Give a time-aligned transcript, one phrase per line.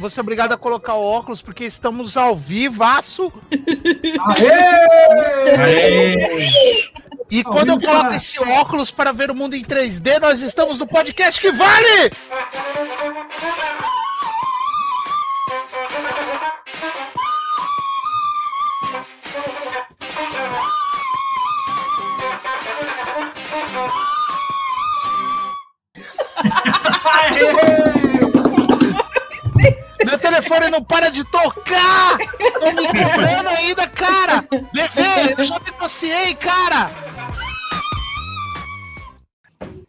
[0.00, 3.30] Você é obrigado a colocar o óculos porque estamos ao vivaço.
[4.18, 5.54] Aê!
[5.58, 6.90] Aê!
[7.30, 10.86] E quando eu coloco esse óculos para ver o mundo em 3D, nós estamos no
[10.86, 12.12] podcast que vale!
[30.70, 32.18] Não para de tocar!
[32.60, 34.46] Tô me cobrando ainda, cara!
[34.74, 36.90] Levei, eu já negociei, cara!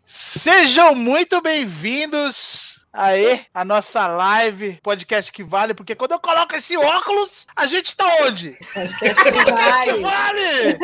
[0.06, 6.76] Sejam muito bem-vindos Aê, a nossa live, podcast que vale, porque quando eu coloco esse
[6.76, 8.52] óculos, a gente tá onde?
[9.00, 10.78] Podcast que vale!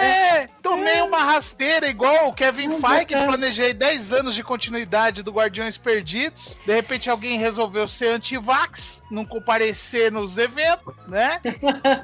[0.00, 5.76] É, tomei uma rasteira igual o Kevin Feige, planejei 10 anos de continuidade do Guardiões
[5.76, 6.58] Perdidos.
[6.64, 11.42] De repente alguém resolveu ser anti-vax, não comparecer nos eventos, né?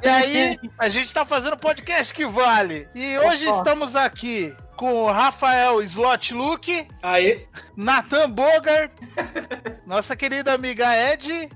[0.02, 2.86] E aí a gente tá fazendo podcast que vale.
[2.94, 8.92] E hoje estamos aqui com o Rafael Slot Luke, Aê, Nathan Bogart,
[9.84, 11.48] nossa querida amiga Ed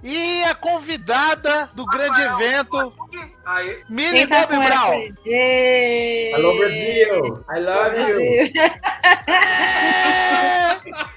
[0.00, 2.94] e a convidada do grande evento,
[3.44, 3.82] aê.
[3.90, 4.92] Millie Quem tá essa Brown.
[5.26, 6.32] aí?
[6.36, 7.44] Alô, Brasil!
[7.50, 8.52] I love you!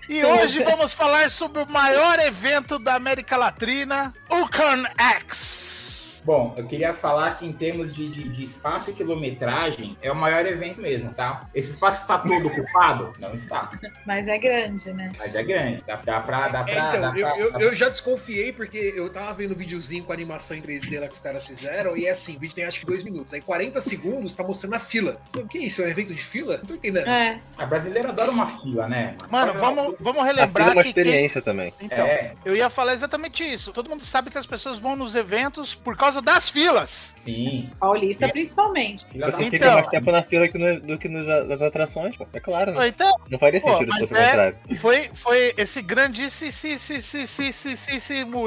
[0.09, 6.00] E hoje vamos falar sobre o maior evento da América Latina, o Con X.
[6.23, 10.15] Bom, eu queria falar que em termos de, de, de espaço e quilometragem, é o
[10.15, 11.47] maior evento mesmo, tá?
[11.53, 13.13] Esse espaço está todo ocupado?
[13.19, 13.71] Não está.
[14.05, 15.11] Mas é grande, né?
[15.17, 15.83] Mas é grande.
[15.85, 16.47] Dá, dá pra.
[16.49, 19.33] Dá pra, É, então, dá eu, pra- eu, dá eu já desconfiei porque eu tava
[19.33, 22.11] vendo um videozinho com a animação em 3D lá que os caras fizeram e é
[22.11, 23.33] assim, o vídeo tem acho que dois minutos.
[23.33, 25.17] Aí 40 segundos tá mostrando a fila.
[25.35, 25.81] O que é isso?
[25.81, 26.57] É um evento de fila?
[26.57, 27.07] Não tô entendendo.
[27.07, 27.39] É.
[27.57, 29.15] A brasileira adora uma fila, né?
[29.29, 31.73] Mano, vamos, vamos A fila é relembrar uma que experiência também.
[31.79, 33.71] Então, É, eu ia falar exatamente isso.
[33.71, 37.13] Todo mundo sabe que as pessoas vão nos eventos por causa das filas.
[37.15, 37.69] sim.
[37.79, 39.05] Paulista, principalmente.
[39.13, 42.25] Você fica Então- mais tempo na fila que no- do que nos, nas atrações, pô.
[42.33, 42.87] É claro, né?
[42.87, 44.57] Então, Não faria Pô, sentido se fosse o é- contrário.
[44.77, 46.49] Foi, foi esse grandíssimo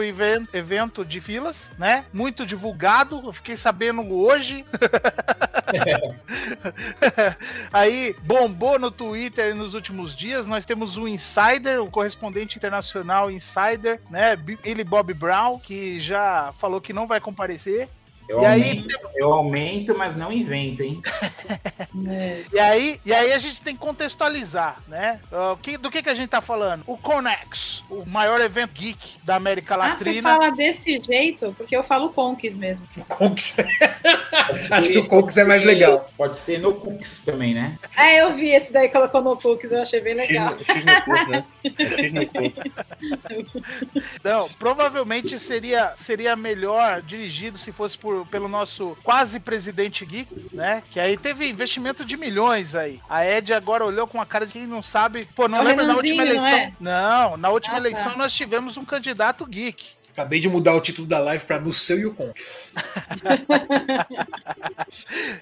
[0.02, 2.04] even- evento de filas, né?
[2.12, 3.22] Muito divulgado.
[3.24, 4.64] Eu fiquei sabendo hoje.
[7.72, 10.46] Aí bombou no Twitter nos últimos dias.
[10.46, 14.36] Nós temos o Insider, o correspondente internacional Insider, né?
[14.36, 17.88] Billy Bob Brown, que já falou que não vai comparecer.
[18.28, 21.00] Eu, E aí- aumento, eu aumento, mas não invento, hein?
[22.52, 25.20] E aí, e aí a gente tem que contextualizar, né?
[25.30, 26.82] Ah, o que- do que, que a gente tá falando?
[26.86, 30.30] O Conex, o maior evento geek da América Ah, você Latina.
[30.36, 31.54] fala desse jeito?
[31.56, 32.84] Porque eu falo Conks mesmo.
[32.96, 33.56] O Conks.
[34.70, 36.06] acho que o Conks é mais legal.
[36.16, 37.78] Pode ser no Cooks também, né?
[37.96, 40.56] É, eu vi esse daí, colocou no Cooks, eu achei bem legal.
[40.58, 41.44] X no cu, né?
[41.98, 44.02] X no cu.
[44.22, 50.82] Não, provavelmente seria, seria melhor dirigido se fosse por- pelo nosso quase presidente geek, né?
[50.90, 53.00] Que aí teve investimento de milhões aí.
[53.08, 55.28] A Ed agora olhou com uma cara de quem não sabe.
[55.34, 56.72] Pô, não É lembra na última eleição?
[56.80, 57.88] não Não, na última Ah, tá.
[57.88, 59.86] eleição nós tivemos um candidato geek.
[60.12, 62.72] Acabei de mudar o título da live pra No Seu e o Conks.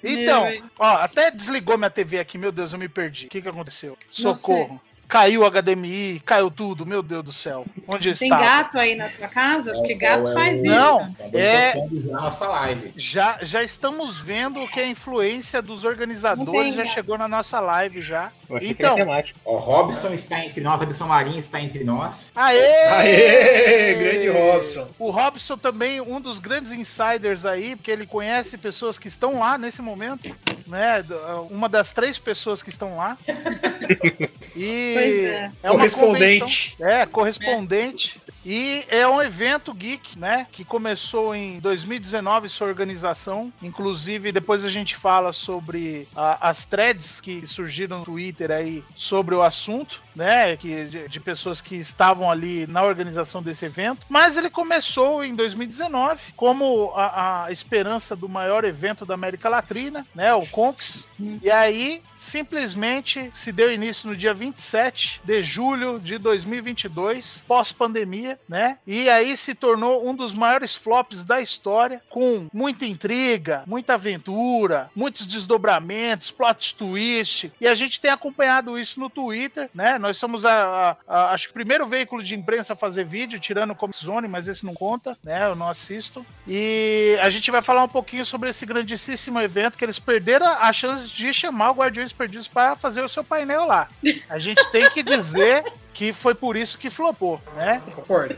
[0.02, 0.46] Então,
[0.78, 3.26] ó, até desligou minha TV aqui, meu Deus, eu me perdi.
[3.26, 3.96] O que que aconteceu?
[4.10, 4.80] Socorro.
[5.12, 7.66] Caiu o HDMI, caiu tudo, meu Deus do céu.
[7.86, 8.42] Onde eu Tem estava?
[8.46, 9.70] gato aí na sua casa?
[9.74, 10.64] Porque É, gato é, faz é, isso.
[10.74, 11.02] Não.
[11.20, 11.74] Então, É.
[12.12, 12.92] nossa live.
[12.96, 18.00] Já, já estamos vendo que a influência dos organizadores Não já chegou na nossa live
[18.00, 18.32] já.
[18.62, 18.96] Então.
[19.44, 22.32] Ó, Robson está entre nós, Robson Marinho está entre nós.
[22.34, 22.86] aê!
[22.88, 24.88] Aê, grande Robson.
[24.98, 29.58] O Robson também, um dos grandes insiders aí, porque ele conhece pessoas que estão lá
[29.58, 30.34] nesse momento,
[30.66, 31.02] né?
[31.02, 31.18] Do-
[31.50, 33.18] Uma das três pessoas que estão lá.
[34.54, 35.50] E É.
[35.64, 36.74] uma Correspondente.
[36.76, 38.20] convenção- É, correspondente.
[38.44, 40.48] E é um evento geek, né?
[40.50, 43.52] Que começou em 2019, sua organização.
[43.62, 49.34] Inclusive, depois a gente fala sobre a- as threads que surgiram no Twitter aí sobre
[49.36, 50.56] o assunto, né?
[50.56, 54.04] Que, de, de pessoas que estavam ali na organização desse evento.
[54.08, 60.04] Mas ele começou em 2019 como a, a esperança do maior evento da América Latina,
[60.16, 60.34] né?
[60.34, 61.06] O Conx.
[61.40, 68.78] E aí, simplesmente se deu início no dia 27 de julho de 2022, pós-pandemia, né?
[68.86, 74.90] E aí se tornou um dos maiores flops da história, com muita intriga, muita aventura,
[74.94, 77.52] muitos desdobramentos, plot twist.
[77.60, 79.98] E a gente tem acompanhado isso no Twitter, né?
[79.98, 83.40] Nós somos a, a- a- acho que o primeiro veículo de imprensa a fazer vídeo,
[83.40, 85.44] tirando o Comic Zone, mas esse não conta, né?
[85.46, 86.24] Eu não assisto.
[86.46, 90.72] E a gente vai falar um pouquinho sobre esse grandíssimo evento que eles perderam a
[90.72, 93.88] chance de chamar o Guardiões Perdidos para fazer o seu painel lá.
[94.28, 95.64] A gente tem que dizer
[95.94, 97.82] que foi por isso que flopou, né?
[97.94, 98.36] Concordo.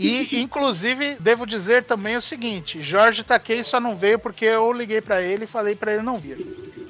[0.00, 5.00] E, inclusive, devo dizer também o seguinte: Jorge Takei só não veio porque eu liguei
[5.00, 6.38] pra ele e falei pra ele não vir.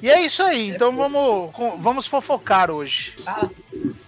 [0.01, 3.15] E é isso aí, então vamos, vamos fofocar hoje.
[3.23, 3.49] Fala.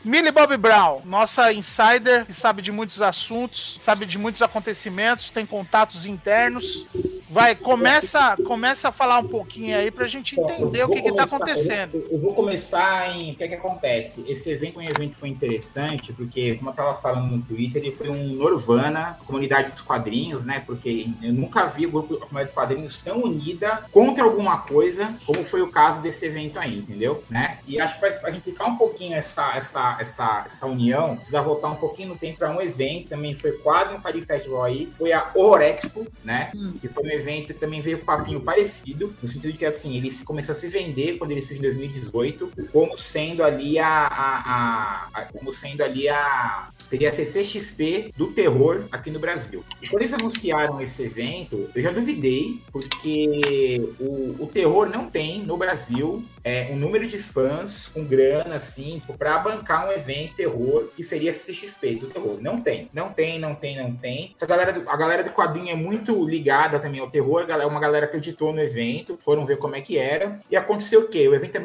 [0.04, 5.46] Millie Bob Brown, nossa insider, que sabe de muitos assuntos, sabe de muitos acontecimentos, tem
[5.46, 6.86] contatos internos.
[7.32, 11.26] Vai, começa, começa a falar um pouquinho aí pra gente entender o que, que tá
[11.26, 11.96] começar- acontecendo.
[11.96, 13.32] Eu, eu vou começar em.
[13.32, 14.26] O que é que acontece?
[14.28, 18.10] Esse evento, um evento foi interessante, porque, como eu tava falando no Twitter, ele foi
[18.10, 20.62] um Norvana, a comunidade dos quadrinhos, né?
[20.66, 25.14] Porque eu nunca vi o grupo a comunidade dos quadrinhos tão unida contra alguma coisa,
[25.26, 27.24] como foi o caso desse evento aí, entendeu?
[27.30, 27.60] Né?
[27.66, 31.42] E acho que pra, pra gente ficar um pouquinho essa, essa, essa, essa união, precisa
[31.42, 34.90] voltar um pouquinho no tempo para um evento, também foi quase um Fire Festival aí,
[34.92, 36.52] foi a Horror Expo, né?
[36.54, 36.74] Hum.
[36.82, 39.66] que foi um evento que também veio com um papinho parecido, no sentido de que
[39.66, 43.88] assim, ele começou a se vender quando ele surgiu em 2018, como sendo ali a,
[43.88, 49.64] a, a- a- como sendo ali a seria a CCXP do terror aqui no Brasil.
[49.82, 55.40] E quando eles anunciaram esse evento, eu já duvidei, porque o, o terror não tem
[55.42, 60.90] no Brasil é, um número de fãs com grana, assim, para bancar um evento terror
[60.96, 62.38] que seria CCXP do terror.
[62.42, 64.34] Não tem, não tem, não tem, não tem.
[64.36, 67.70] Essa galera do- a galera do quadrinho é muito ligada também ao terror, a galera-
[67.70, 70.42] uma galera acreditou no evento, foram ver como é que era.
[70.50, 71.26] E aconteceu o quê?
[71.30, 71.62] O evento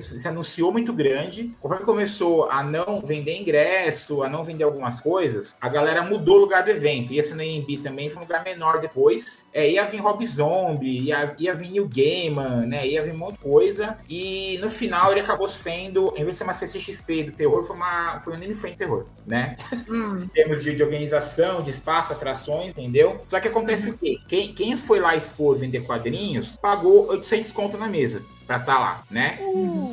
[0.00, 1.50] se anunciou muito grande.
[1.62, 6.40] Conforme começou a não vender ingresso, a não vender algumas coisas, a galera mudou o
[6.40, 7.12] lugar do evento.
[7.12, 9.48] Ia ser na AMB também, foi um lugar menor depois.
[9.52, 12.86] É, ia vir Rob Zombie, ia, ia vir New Gaiman, né?
[12.86, 13.98] Ia vir um monte de coisa.
[14.08, 17.76] E no final ele acabou sendo, em vez de ser uma CCXP do terror, foi,
[17.76, 19.56] uma, foi um Anime Friend Terror, né?
[19.88, 23.20] Hum, em termos de, de organização, de espaço, atrações, entendeu?
[23.26, 24.18] Só que acontece o quê?
[24.28, 29.02] Quem, quem foi lá expor, vender quadrinhos, pagou 800 conto na mesa pra estar lá,
[29.10, 29.38] né?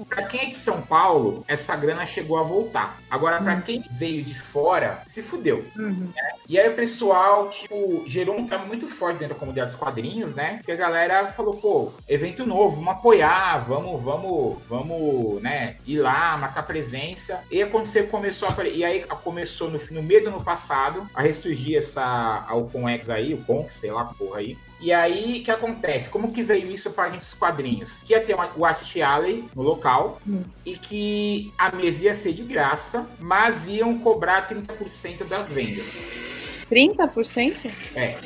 [0.07, 3.00] Pra quem é de São Paulo, essa grana chegou a voltar.
[3.09, 5.65] Agora, pra quem veio de fora, se fudeu.
[5.75, 6.11] uhum.
[6.47, 10.35] E aí o pessoal, tipo, gerou um trauma muito forte dentro da comunidade dos quadrinhos,
[10.35, 10.57] né?
[10.57, 16.38] Porque a galera falou, pô, evento novo, vamos apoiar, vamos, vamos, vamos, né, ir lá,
[16.38, 17.41] marcar presença.
[17.50, 21.77] E aconteceu, começou a E aí começou no, no meio do ano passado a ressurgir
[21.77, 22.45] essa.
[22.51, 24.57] O Conex aí, o Conx, sei lá, porra aí.
[24.83, 26.09] E aí, o que acontece?
[26.09, 28.03] Como que veio isso pra gente dos quadrinhos?
[28.03, 30.44] Que ia ter uma, o Art Alley no local Hum.
[30.65, 35.85] e que a mesa ia ser de graça, mas iam cobrar 30% das vendas.
[36.69, 37.71] 30%?
[37.95, 38.18] É.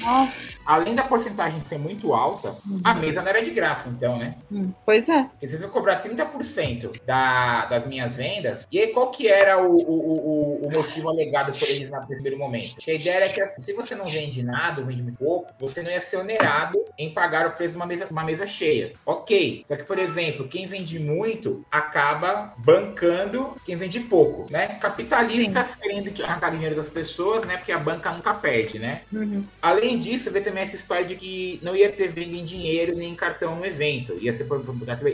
[0.00, 0.49] Nossa.
[0.70, 4.36] Além da porcentagem ser muito alta, a mesa não era de graça, então, né?
[4.52, 5.24] Hum, Pois é.
[5.24, 8.68] Porque vocês vão cobrar 30% da, das minhas vendas.
[8.70, 12.38] E aí, qual que era o, o, o, o motivo alegado por eles no primeiro
[12.38, 12.76] momento?
[12.76, 15.82] Que a ideia era que assim, se você não vende nada, vende muito pouco, você
[15.82, 18.92] não ia ser onerado em pagar o preço de uma mesa, uma mesa cheia.
[19.04, 19.64] Ok.
[19.66, 24.78] Só que, por exemplo, quem vende muito acaba bancando quem vende pouco, né?
[24.80, 27.56] Capitalistas querendo arrancar dinheiro das pessoas, né?
[27.56, 29.02] Porque a banca nunca perde, né?
[29.12, 29.44] Uhum.
[29.60, 33.10] Além disso, vê também essa história de que não ia ter venda em dinheiro nem
[33.10, 34.16] em cartão no evento.
[34.20, 34.46] Ia ser,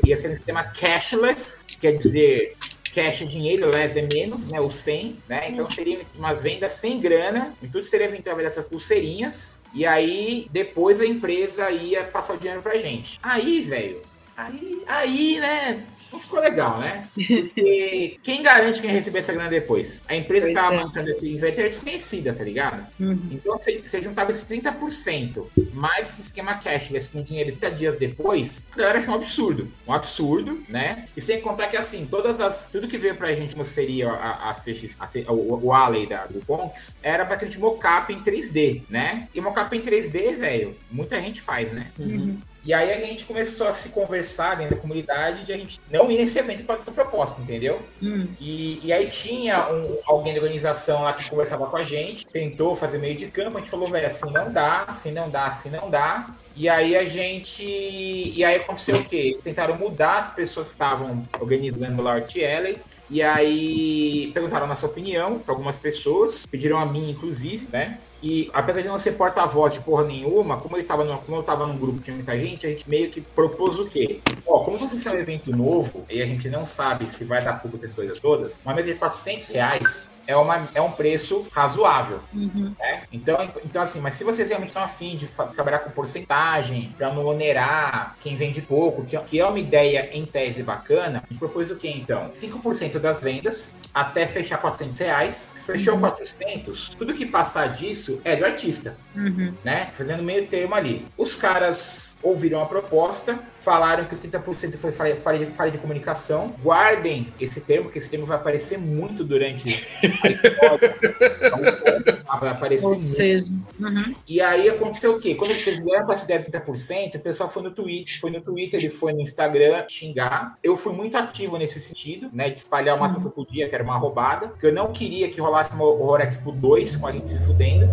[0.04, 2.56] ia ser um sistema cashless, quer dizer,
[2.94, 4.58] cash é dinheiro, less é menos, né?
[4.58, 5.50] O 100, né?
[5.50, 9.56] Então seriam umas vendas sem grana, e tudo seria feito através dessas pulseirinhas.
[9.75, 13.20] E aí, depois a empresa ia passar o dinheiro pra gente.
[13.22, 14.00] Aí, velho,
[14.34, 15.84] aí, aí, né?
[16.12, 17.08] Não ficou legal, né?
[17.14, 20.00] Porque quem garante quem receber essa grana depois?
[20.08, 20.78] A empresa que tava é.
[20.78, 22.86] bancando esse evento era desconhecida, tá ligado?
[22.98, 23.18] Uhum.
[23.30, 28.66] Então você, você juntava esses 30% mais esse esquema cashless com dinheiro 30 dias depois,
[28.72, 29.68] a galera achou um absurdo.
[29.86, 31.06] Um absurdo, né?
[31.16, 32.68] E sem contar que assim, todas as.
[32.68, 36.06] Tudo que veio pra gente como seria a, a, CX, a, C- o, o Alley
[36.06, 39.28] da, do Conks era basicamente mocap em 3D, né?
[39.34, 41.88] E mocap em 3D, velho, muita gente faz, né?
[41.98, 42.38] Uhum.
[42.66, 46.11] E aí a gente começou a se conversar dentro da comunidade de a gente não
[46.11, 47.80] ir nesse evento para essa proposta, entendeu?
[48.02, 48.26] Hum.
[48.40, 52.75] E, e aí tinha um- alguém da organização lá que conversava com a gente, tentou
[52.75, 55.70] fazer meio de campo, a gente falou, velho, assim não dá, assim não dá, assim
[55.70, 56.35] não dá.
[56.56, 57.62] E aí a gente.
[57.62, 59.38] E aí aconteceu o quê?
[59.44, 62.78] Tentaram mudar as pessoas que estavam organizando lá o Alley.
[63.08, 68.00] E aí perguntaram a nossa opinião para algumas pessoas, pediram a mim, inclusive, né?
[68.23, 71.66] E apesar de não ser porta-voz de porra nenhuma, como eu estava como eu tava
[71.66, 74.20] num grupo que tinha muita gente, a gente meio que propôs o quê?
[74.46, 77.61] Ó, como você é um evento novo e a gente não sabe se vai dar
[77.61, 82.21] público essas coisas todas, uma mesa de 400 reais é, uma, é um preço razoável.
[82.35, 82.75] Uhum.
[82.78, 83.02] né?
[83.12, 87.25] Então, então, assim, mas se vocês realmente estão afim de trabalhar com porcentagem, para não
[87.25, 91.71] onerar quem vende pouco, que, que é uma ideia em tese bacana, a gente propôs
[91.71, 92.30] o quê, então?
[92.40, 95.54] 5% das vendas até fechar 400 reais.
[95.64, 99.54] Fechou 400, tudo que passar disso é do artista Uhum.
[99.64, 99.90] né?
[99.97, 101.06] Fazendo meio termo ali.
[101.16, 106.54] Os caras ouviram a proposta, falaram que os 30% foi falha, falha, falha de comunicação.
[106.62, 109.87] Guardem esse termo, porque esse termo vai aparecer muito durante
[110.23, 110.97] a história.
[111.37, 113.02] Então, vai aparecer Ou muito.
[113.02, 113.47] seja,
[113.78, 114.14] uhum.
[114.26, 115.35] E aí aconteceu o quê?
[115.35, 118.40] Quando eles vieram com essa ideia de 30%, o pessoal foi no Twitter, foi no
[118.40, 120.54] Twitter, ele foi no Instagram xingar.
[120.62, 122.50] Eu fui muito ativo nesse sentido, né?
[122.50, 124.52] De espalhar o máximo que eu podia, que era uma roubada.
[124.62, 127.88] Eu não queria que rolasse uma Horror Expo 2 com a gente se fudendo.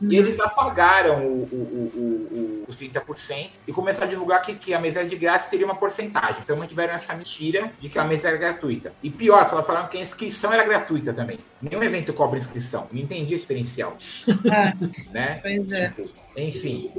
[0.00, 4.72] E eles apagaram o, o, o, o, os 30% e começaram a divulgar que, que
[4.72, 6.42] a mesa de graça teria uma porcentagem.
[6.44, 8.92] Então mantiveram essa mentira de que a mesa era gratuita.
[9.02, 11.38] E pior, falaram, que a inscrição era gratuita também.
[11.60, 12.86] Nenhum evento cobra inscrição.
[12.92, 13.96] Não entendi a diferencial.
[14.28, 15.38] É, Né?
[15.42, 15.92] pois é.
[16.36, 16.90] Enfim.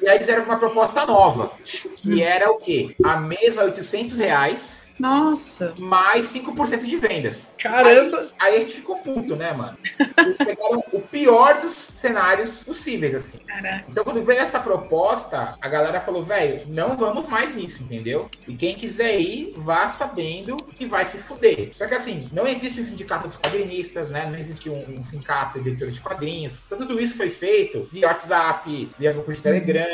[0.00, 1.52] E aí eles fizeram uma proposta nova,
[1.96, 2.96] que era o quê?
[3.04, 5.74] A mesa 800 reais Nossa.
[5.78, 7.52] mais 5% de vendas.
[7.58, 8.28] Caramba!
[8.38, 9.76] Aí a gente ficou puto, né, mano?
[10.16, 13.38] Eles pegaram o pior dos cenários possíveis, assim.
[13.38, 13.84] Caraca.
[13.88, 18.28] Então, quando veio essa proposta, a galera falou, velho, não vamos mais nisso, entendeu?
[18.46, 21.70] E quem quiser ir, vá sabendo que vai se fuder.
[21.74, 24.26] Só que assim, não existe um sindicato dos quadrinistas, né?
[24.30, 26.62] Não existe um, um sindicato de editores de quadrinhos.
[26.66, 29.84] Então, tudo isso foi feito via WhatsApp, via grupo de Telegram,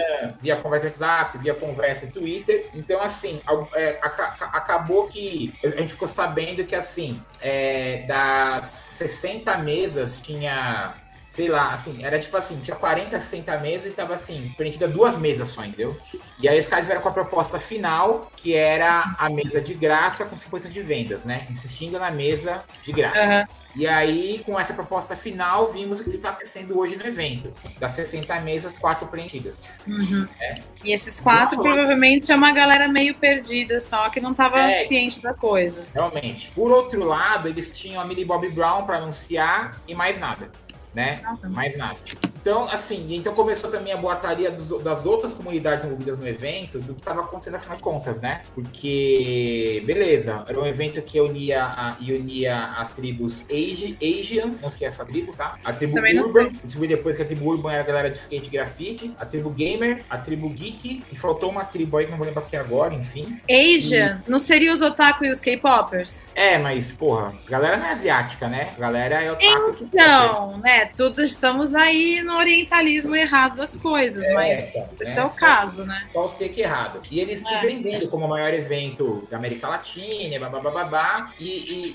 [0.41, 2.69] via conversa de WhatsApp, via conversa em Twitter.
[2.75, 3.41] Então, assim,
[3.75, 10.21] é, aca- aca- acabou que a gente ficou sabendo que, assim, é, das 60 mesas
[10.21, 10.95] tinha
[11.29, 15.17] sei lá, assim, era tipo assim, tinha 40, 60 mesas e tava assim, preenchida duas
[15.19, 15.95] mesas só, entendeu?
[16.41, 20.25] E aí os caras vieram com a proposta final, que era a mesa de graça
[20.25, 21.47] com 50% de vendas, né?
[21.51, 23.23] Insistindo na mesa de graça.
[23.23, 23.47] Aham.
[23.77, 27.53] E aí, com essa proposta final, vimos o que está acontecendo hoje no evento.
[27.79, 29.55] Das 60 mesas, quatro preenchidas.
[29.87, 30.27] Uhum.
[30.41, 30.55] É.
[30.83, 34.87] E esses quatro provavelmente é uma galera meio perdida, só que não tava É.
[34.87, 35.89] ciente das coisas.
[35.91, 36.51] Realmente.
[36.55, 40.51] Por outro lado, eles tinham a Millie Bobby Brown para anunciar e mais nada,
[40.95, 41.21] né?
[41.23, 41.49] Nossa.
[41.49, 41.99] Mais nada.
[42.41, 46.95] Então, assim, então começou também a boataria dos- das outras comunidades envolvidas no evento, do
[46.95, 48.43] que estava acontecendo afinal de contas, né?
[48.55, 54.69] Porque, beleza, era um evento que unia, a, e unia as tribos Asi- Asian, não
[54.69, 55.57] esquece essa tribo, tá?
[55.65, 58.47] A tribo Também Urban, descobri depois que a tribo Urban era a galera de skate
[58.49, 62.19] e grafite, a tribo Gamer, a tribo Geek, e faltou uma tribo aí que não
[62.19, 63.39] vou lembrar quem agora, enfim.
[63.51, 66.27] Asian, não seria os otaku e os K-popers?
[66.35, 68.71] É, mas, porra, a galera não é asiática, né?
[68.77, 74.27] A galera é otaku que Então, né, tudo estamos aí no orientalismo errado das coisas,
[74.35, 75.23] mas então, esse né?
[75.23, 76.09] é o caso, né?
[76.15, 77.01] Os take errado.
[77.11, 77.61] E eles se É.
[77.61, 81.49] vendendo como o maior evento da América Latina, babá, e,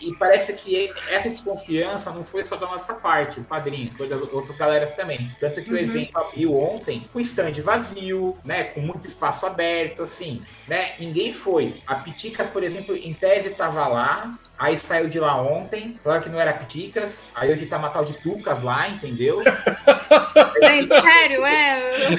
[0.04, 4.08] e, e parece que essa desconfiança não foi só da nossa parte, os padrinhos, foi
[4.08, 5.32] das outras galeras também.
[5.40, 5.80] Tanto que o Uhum.
[5.80, 11.82] evento abriu ontem com stand vazio, né, com muito espaço aberto, assim, né, ninguém foi.
[11.88, 16.30] A Piticas, por exemplo, em tese tava lá, Aí saiu de lá ontem, falaram que
[16.30, 19.42] não era Piticas, aí hoje tá uma tal de Tucas lá, entendeu?
[20.64, 22.14] Gente, sério, é.
[22.14, 22.18] Eu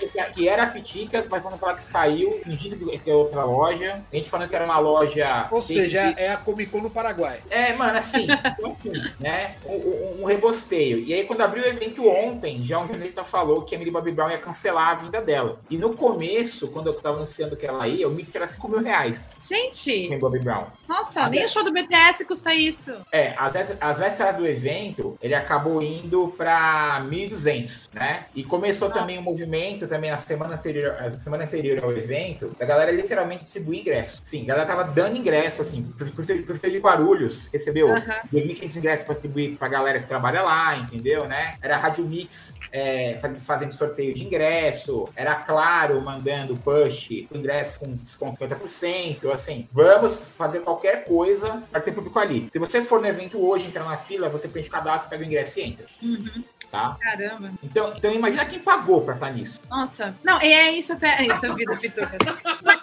[0.00, 4.02] que- que era Piticas, mas vamos falar que saiu, fingindo que é outra loja.
[4.12, 5.46] A gente falando que era uma loja.
[5.50, 7.40] Ou seja, é a Comic Con no Paraguai.
[7.48, 9.54] É, mano, assim, então assim, né?
[9.64, 10.98] Um, um- um rebosteio.
[10.98, 14.10] E aí, quando abriu o evento ontem, já um jornalista falou que a Millie Bobby
[14.12, 15.60] Brown ia cancelar a vinda dela.
[15.70, 18.80] E no começo, quando eu tava anunciando que ela ia, o mito era 5 mil
[18.82, 19.30] reais.
[19.40, 20.64] Gente, Millie Bobby Brown.
[20.88, 22.92] nossa, nem o show do BTS custa isso.
[23.12, 28.24] É, às, às vésperas do evento, ele acabou indo para 1.200, né?
[28.34, 29.00] E começou Nossa.
[29.00, 33.44] também um movimento, também na semana anterior, na semana anterior ao evento, da galera literalmente
[33.44, 34.20] distribuir ingresso.
[34.24, 38.14] Sim, a galera tava dando ingresso, assim, pro Prefeitura de Guarulhos recebeu Aham.
[38.32, 41.54] 2.500 ingressos para distribuir pra galera que trabalha lá, entendeu, né?
[41.62, 47.80] Era a Rádio Mix é, faz- fazendo sorteio de ingresso, era Claro mandando push, ingresso
[47.80, 49.95] com desconto 50%, assim, vamos
[50.36, 52.48] fazer qualquer coisa para ter público ali.
[52.52, 55.26] Se você for no evento hoje, entrar na fila, você preenche o cadastro, pega o
[55.26, 56.44] ingresso e entra, Uhum.
[56.76, 56.96] Tá?
[57.00, 57.52] Caramba.
[57.62, 59.60] Então, então imagina quem pagou para estar nisso.
[59.70, 60.14] Nossa.
[60.22, 61.22] Não, e é isso até.
[61.22, 62.18] É isso, eu vi da pituca.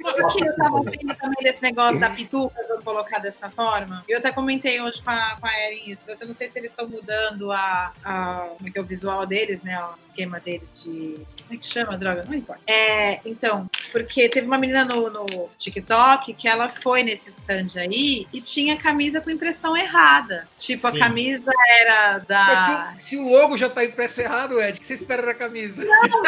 [0.03, 4.03] Porque eu tava vendo também desse negócio da pituca, vou colocar dessa forma.
[4.07, 6.05] Eu até comentei hoje com a, com a Erin isso.
[6.09, 9.25] Eu não sei se eles estão mudando a, a, como é que é o visual
[9.25, 9.79] deles, né?
[9.83, 11.19] O esquema deles de.
[11.43, 12.23] Como é que chama, droga?
[12.23, 12.62] Não importa.
[12.65, 18.25] É, então, porque teve uma menina no, no TikTok que ela foi nesse stand aí
[18.33, 20.47] e tinha camisa com impressão errada.
[20.57, 20.97] Tipo, Sim.
[20.97, 22.45] a camisa era da.
[22.45, 25.33] Mas se, se o logo já tá impresso errado, Ed, o que você espera da
[25.33, 25.85] camisa?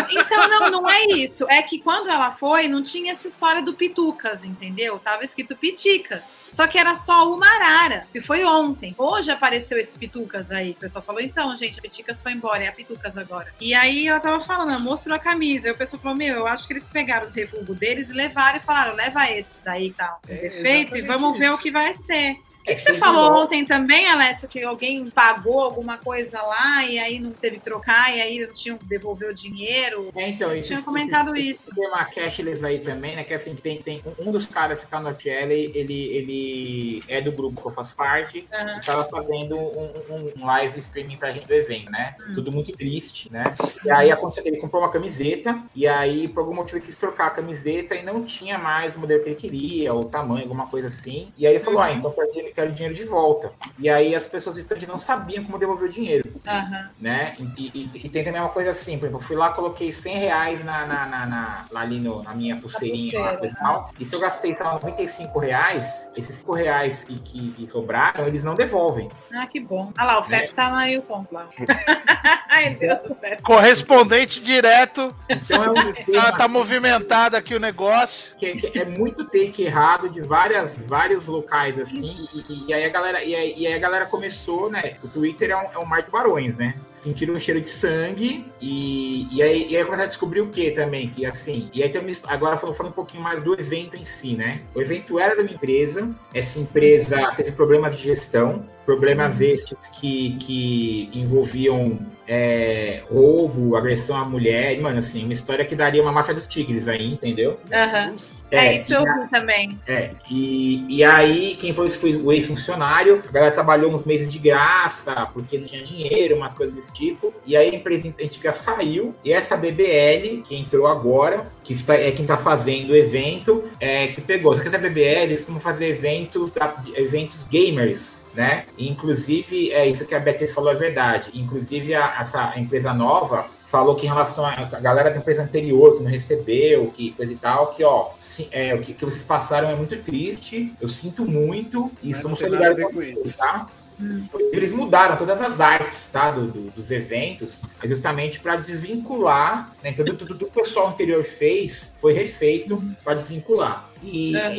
[0.09, 1.45] Então, não, não é isso.
[1.49, 4.99] É que quando ela foi, não tinha essa história do Pitucas, entendeu?
[4.99, 6.37] Tava escrito Piticas.
[6.51, 8.95] Só que era só uma arara, que foi ontem.
[8.97, 10.71] Hoje apareceu esse Pitucas aí.
[10.71, 13.53] O pessoal falou: então, gente, a Pitucas foi embora, é a Pitucas agora.
[13.59, 15.67] E aí ela tava falando, ela mostrou a camisa.
[15.67, 18.57] Aí o pessoal falou: meu, eu acho que eles pegaram os refugos deles e levaram
[18.57, 20.19] e falaram: leva esses daí e tal.
[20.27, 21.55] É, defeito, e vamos ver isso.
[21.55, 22.37] o que vai ser.
[22.65, 26.83] O que, que você falou igual- ontem também, Alessio, que alguém pagou alguma coisa lá
[26.83, 30.09] e aí não teve que trocar e aí eles tinham que devolver o dinheiro?
[30.15, 31.73] É, então, Você esses- tinha comentado isso.
[31.75, 33.23] Tem uma cashless aí também, né?
[33.23, 37.21] Que assim, que tem, tem um dos caras que tá no FL, ele, ele é
[37.21, 38.47] do grupo que eu faço parte.
[38.51, 38.79] Aham.
[38.81, 42.15] e tava fazendo um, um- um live streaming pra gente do evento, né?
[42.19, 42.33] Hum.
[42.35, 43.53] Tudo muito triste, né?
[43.83, 46.95] E aí aconteceu que ele comprou uma camiseta, e aí, por algum motivo, ele quis
[46.95, 50.67] trocar a camiseta e não tinha mais o modelo que ele queria, o tamanho, alguma
[50.67, 51.31] coisa assim.
[51.37, 51.85] E aí ele falou: Uhum.
[51.85, 52.15] Ah, então eu
[52.55, 53.51] quero, quero dinheiro de volta.
[53.77, 56.89] E aí as pessoas do stand não sabiam como devolver o dinheiro Aham.
[56.99, 57.35] né?
[57.57, 60.17] E, e- e tem também uma coisa assim, por exemplo, eu fui lá, coloquei 100
[60.17, 63.91] reais na, na, na- na- lá ali no, na minha pulseirinha lá, pulseira, e tal.
[63.99, 68.25] E se eu gastei, sei lá, 95 reais, esses 5 reais que, que, que sobraram,
[68.27, 69.09] eles não devolvem.
[69.33, 69.91] Ah, que bom.
[69.97, 70.39] Ah lá, o Né?
[70.39, 71.47] FEP tá lá aí o ponto lá.
[72.49, 73.41] Ai, Deus do FEP.
[73.41, 75.13] Correspondente direto.
[75.29, 78.35] Então é um Tá, esquema tá assim, movimentado aqui o negócio.
[78.37, 82.83] que, que é muito take errado de várias, vários locais assim, e, e- e aí
[82.85, 84.97] a galera, e aí, e aí a galera começou, né?
[85.03, 86.75] O Twitter é um, é um mar de barões, né?
[86.93, 90.71] Sentiram um cheiro de sangue e, e, aí, e aí começaram a descobrir o que
[90.71, 94.03] também, que assim, e aí tem agora falando, falando um pouquinho mais do evento em
[94.05, 94.61] si, né?
[94.73, 100.37] O evento era de uma empresa, essa empresa teve problemas de gestão, problemas estes que,
[100.37, 106.33] que envolviam é, roubo, agressão à mulher, mano, assim, uma história que daria uma máfia
[106.33, 107.59] dos tigres aí, entendeu?
[107.71, 108.15] Aham.
[108.51, 109.79] É, isso e eu vi também.
[109.87, 114.39] é, e, e aí quem foi, foi o ex-funcionário, a galera trabalhou uns meses de
[114.39, 117.33] graça, porque não tinha dinheiro, umas coisas desse tipo.
[117.45, 122.11] E aí a empresa antiga saiu, e essa BBL, que entrou agora, que tá- é
[122.11, 124.53] quem tá fazendo o evento, é, que pegou.
[124.55, 128.65] Só que essa BBL, eles costumam fazer eventos, da- eventos gamers, né?
[128.77, 131.31] Inclusive, é isso que a Beatriz falou é verdade.
[131.33, 136.03] Inclusive, a- essa empresa nova falou que em relação à galera da empresa anterior que
[136.03, 139.69] não recebeu, que coisa e tal, que ó, sim, é, o que, que vocês passaram
[139.69, 143.37] é muito triste, eu sinto muito e Mas somos solidários ver com isso.
[143.37, 143.67] tá?
[143.99, 144.25] Hum.
[144.53, 149.89] Eles mudaram todas as artes, tá, do, do- dos eventos, justamente para desvincular, né?
[149.89, 153.89] Então, tudo, tudo que o pessoal anterior fez foi refeito para desvincular.
[154.05, 154.53] E, Uhum.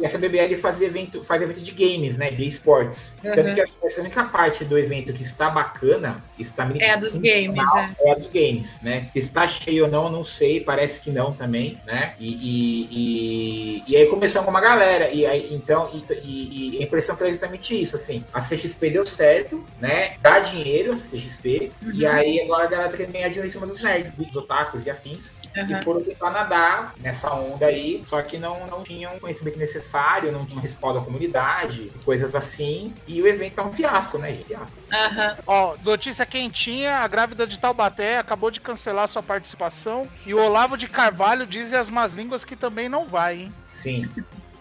[0.00, 2.30] e essa, e BBL faz evento, faz evento de games, né?
[2.30, 3.14] De esportes.
[3.24, 3.34] Uhum.
[3.34, 7.16] Tanto que essa, essa única parte do evento que está bacana, está É a dos
[7.16, 8.08] games, é.
[8.08, 9.08] é a dos games, né?
[9.12, 12.14] Se está cheio ou não, não sei, parece que não também, né?
[12.18, 16.78] E, e, e, e aí começou com uma galera, e aí, então, e, e- e
[16.80, 20.14] a impressão que é exatamente isso, assim, a CXP deu certo, né?
[20.20, 22.10] Dá dinheiro a CXP, e Uhum.
[22.12, 24.90] aí agora a galera tem que ganhar dinheiro em cima dos nerds, dos otakus e
[24.90, 25.70] afins, Aham.
[25.70, 30.44] e foram tentar nadar nessa onda aí, só que não, não tinham conhecimento necessário, não
[30.44, 34.44] tinham respaldo da comunidade, coisas assim, e o evento tá um fiasco, né, gente?
[34.44, 34.78] Fiasco.
[34.92, 35.36] Aham.
[35.46, 40.08] Ó, notícia quentinha: a grávida de Taubaté acabou de cancelar sua participação.
[40.26, 43.54] E o Olavo de Carvalho diz as más línguas que também não vai, hein?
[43.70, 44.08] Sim.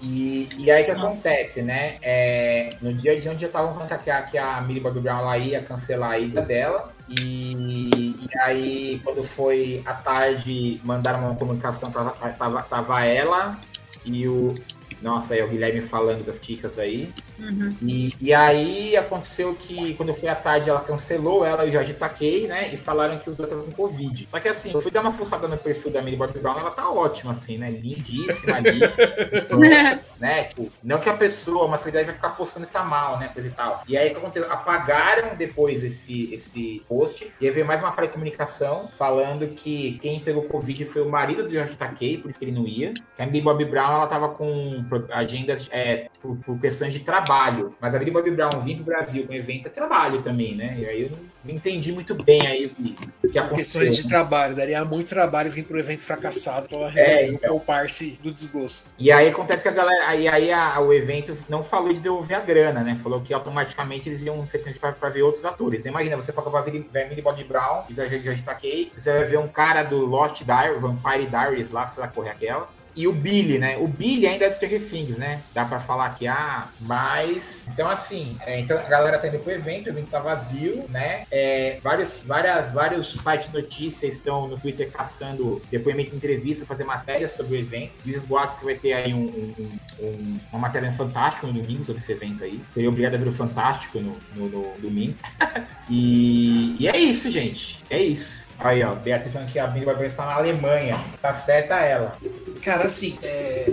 [0.01, 1.07] E, e aí o que Nossa.
[1.07, 1.97] acontece, né?
[2.01, 5.19] É, no dia de onde eu tava falando que a, que a Millie Bobby Brown
[5.19, 6.93] ela ia cancelar a ida dela.
[7.09, 13.57] E, e aí, quando foi à tarde, mandaram uma comunicação, tava, tava, tava ela
[14.05, 14.55] e o.
[15.01, 17.13] Nossa, aí é o Guilherme falando das ticas aí.
[17.39, 17.75] Uhum.
[17.81, 21.71] E, e aí aconteceu que quando eu fui à tarde, ela cancelou, ela e o
[21.71, 22.69] Jorge Taquei, né?
[22.73, 24.27] E falaram que os dois estavam com Covid.
[24.29, 26.71] Só que assim, eu fui dar uma forçada no perfil da Millie Bobby Brown, ela
[26.71, 27.69] tá ótima, assim, né?
[27.69, 28.79] Lindíssima ali.
[30.19, 30.45] né?
[30.45, 33.29] Tipo, não que a pessoa, uma celebridade vai ficar postando que tá mal, né?
[33.33, 33.83] Coisa e tal.
[33.87, 34.51] E aí o que aconteceu?
[34.51, 37.31] Apagaram depois esse, esse post.
[37.39, 41.09] E aí veio mais uma falha de comunicação falando que quem pegou Covid foi o
[41.09, 42.93] marido do Jorge Takei, por isso que ele não ia.
[43.15, 47.75] Que a Millie Bobby Brown, ela tava com agendas é, por, por questões de trabalho.
[47.79, 50.75] Mas a Millie Bobby Brown vir pro Brasil com evento é trabalho também, né?
[50.79, 53.81] E aí eu não, não entendi muito bem aí o que, o que aconteceu.
[53.81, 57.49] Questões de trabalho, daria muito trabalho vir pro evento fracassado pra ela É, resolver então.
[57.49, 58.93] poupar-se do desgosto.
[58.97, 60.07] E aí acontece que a galera.
[60.07, 62.99] Aí, aí a- o evento não falou de devolver a grana, né?
[63.03, 64.59] Falou que automaticamente eles iam ser
[64.99, 65.85] pra ver outros atores.
[65.85, 66.71] Imagina, você paga pra ver
[67.07, 68.91] Millie Bobby Brown, e já, já, já taquei.
[68.97, 72.69] Você vai ver um cara do Lost Diaries, Vampire Diaries lá, sei lá, correr aquela.
[72.97, 73.77] E o Billy, né?
[73.77, 75.39] O Billy ainda é do Stranger Things, né?
[75.53, 77.67] Dá pra falar que, ah, mas...
[77.71, 81.25] Então, assim, é, então a galera tá indo pro evento, o evento tá vazio, né?
[81.31, 86.85] É, vários, várias, vários sites de notícias estão no Twitter caçando depoimento de entrevista, fazer
[86.85, 87.91] matérias sobre o evento.
[88.03, 91.45] Diz os boatos que vai ter aí um, um- um- um- uma matéria no Fantástico
[91.45, 92.59] no domingo sobre esse evento aí.
[92.73, 95.15] Seria obrigado a ver o Fantástico no, no- no domingo.
[95.89, 97.83] e, e é isso, gente.
[97.91, 98.46] É isso.
[98.59, 100.99] Aí, ó, Beatriz falando que a Billy Barber está na Alemanha.
[101.21, 102.17] Tá certa ela.
[102.63, 103.71] Cara, assim, é,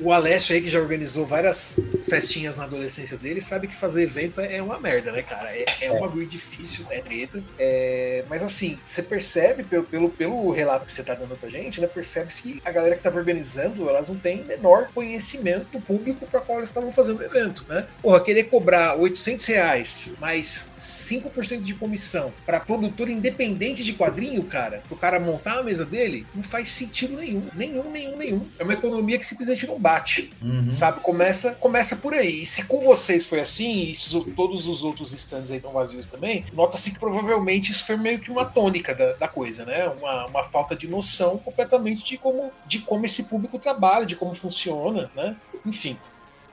[0.00, 4.40] o Alessio aí, que já organizou várias festinhas na adolescência dele, sabe que fazer evento
[4.40, 5.50] é uma merda, né, cara?
[5.50, 7.42] É, é um bagulho difícil, é treta.
[7.58, 11.80] É, mas assim, você percebe, pelo, pelo, pelo relato que você tá dando pra gente,
[11.80, 11.86] né?
[11.86, 16.40] Percebe-se que a galera que tava organizando, elas não têm menor conhecimento do público para
[16.40, 17.86] qual elas estavam fazendo o evento, né?
[18.00, 24.82] Porra, querer cobrar 800 reais mais 5% de comissão para produtor independente de quadrinho, cara,
[24.88, 27.48] pro cara montar a mesa dele, não faz sentido nenhum.
[27.54, 28.46] Nenhum, nenhum, nenhum.
[28.58, 30.32] É uma economia que simplesmente não bate.
[30.42, 30.70] Uhum.
[30.70, 31.00] Sabe?
[31.00, 32.42] Começa, começa por aí.
[32.42, 36.06] E se com vocês foi assim, e se todos os outros stands aí estão vazios
[36.06, 39.88] também, nota-se que provavelmente isso foi meio que uma tônica da, da coisa, né?
[39.88, 44.34] Uma, uma falta de noção completamente de como, de como esse público trabalha, de como
[44.34, 45.36] funciona, né?
[45.64, 45.96] Enfim.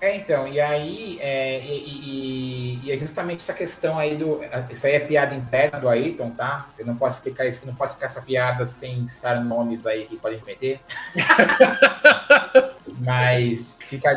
[0.01, 4.41] É, então, e aí, é, e, e, e, é justamente essa questão aí do.
[4.69, 6.67] Isso aí é piada interna do Ayrton, tá?
[6.77, 10.17] Eu não posso explicar isso, não posso explicar essa piada sem citar nomes aí que
[10.17, 10.79] podem meter.
[12.99, 14.13] Mas fica.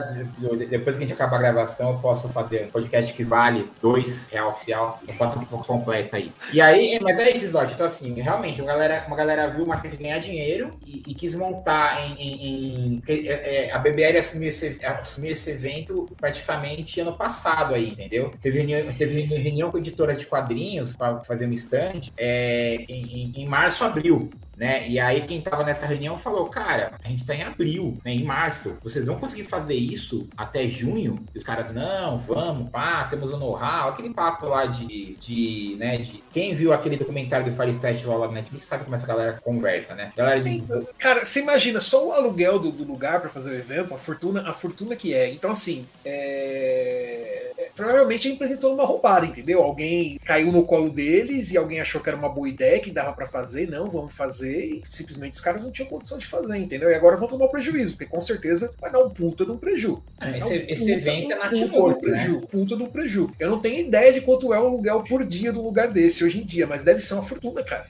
[0.69, 4.29] Depois que a gente acabar a gravação, eu posso fazer um podcast que vale dois
[4.29, 5.01] real oficial.
[5.07, 6.33] Eu faço um pouco completa aí.
[6.53, 7.73] E aí, mas é isso, Slot.
[7.73, 11.35] Então, assim, realmente, uma galera, uma galera viu uma coisa ganhar dinheiro e, e quis
[11.35, 12.15] montar em.
[12.15, 17.91] em, em é, é, a BBL assumiu esse, assumiu esse evento praticamente ano passado aí,
[17.91, 18.31] entendeu?
[18.43, 23.47] Teve reunião, teve reunião com editora de quadrinhos para fazer um stand é, em, em
[23.47, 24.89] março, abril né?
[24.89, 28.13] E aí quem tava nessa reunião falou, cara, a gente tá em abril, né?
[28.13, 31.17] Em março, vocês vão conseguir fazer isso até junho?
[31.35, 35.77] E os caras, não, vamos, pá, temos o um know-how, aquele papo lá de, de,
[35.79, 36.23] né, de...
[36.33, 39.95] Quem viu aquele documentário do Fire Festival lá na Netflix sabe como essa galera conversa,
[39.95, 40.13] né?
[40.17, 40.63] Galera de...
[40.99, 44.49] Cara, você imagina, só o aluguel do, do lugar para fazer o evento, a fortuna,
[44.49, 45.31] a fortuna que é.
[45.31, 47.48] Então, assim, é
[47.79, 49.63] provavelmente a empresa entrou numa roubada, entendeu?
[49.63, 53.13] Alguém caiu no colo deles e alguém achou que era uma boa ideia, que dava
[53.13, 56.91] para fazer, não, vamos fazer, e simplesmente os caras não tinham condição de fazer, entendeu?
[56.91, 60.03] E agora vão tomar prejuízo, porque com certeza vai dar um puta de um preju.
[60.19, 62.01] Ah, esse, um esse evento é nativor, né?
[62.01, 63.31] preju, Puta do preju.
[63.39, 66.41] Eu não tenho ideia de quanto é o aluguel por dia do lugar desse hoje
[66.41, 67.87] em dia, mas deve ser uma fortuna, cara.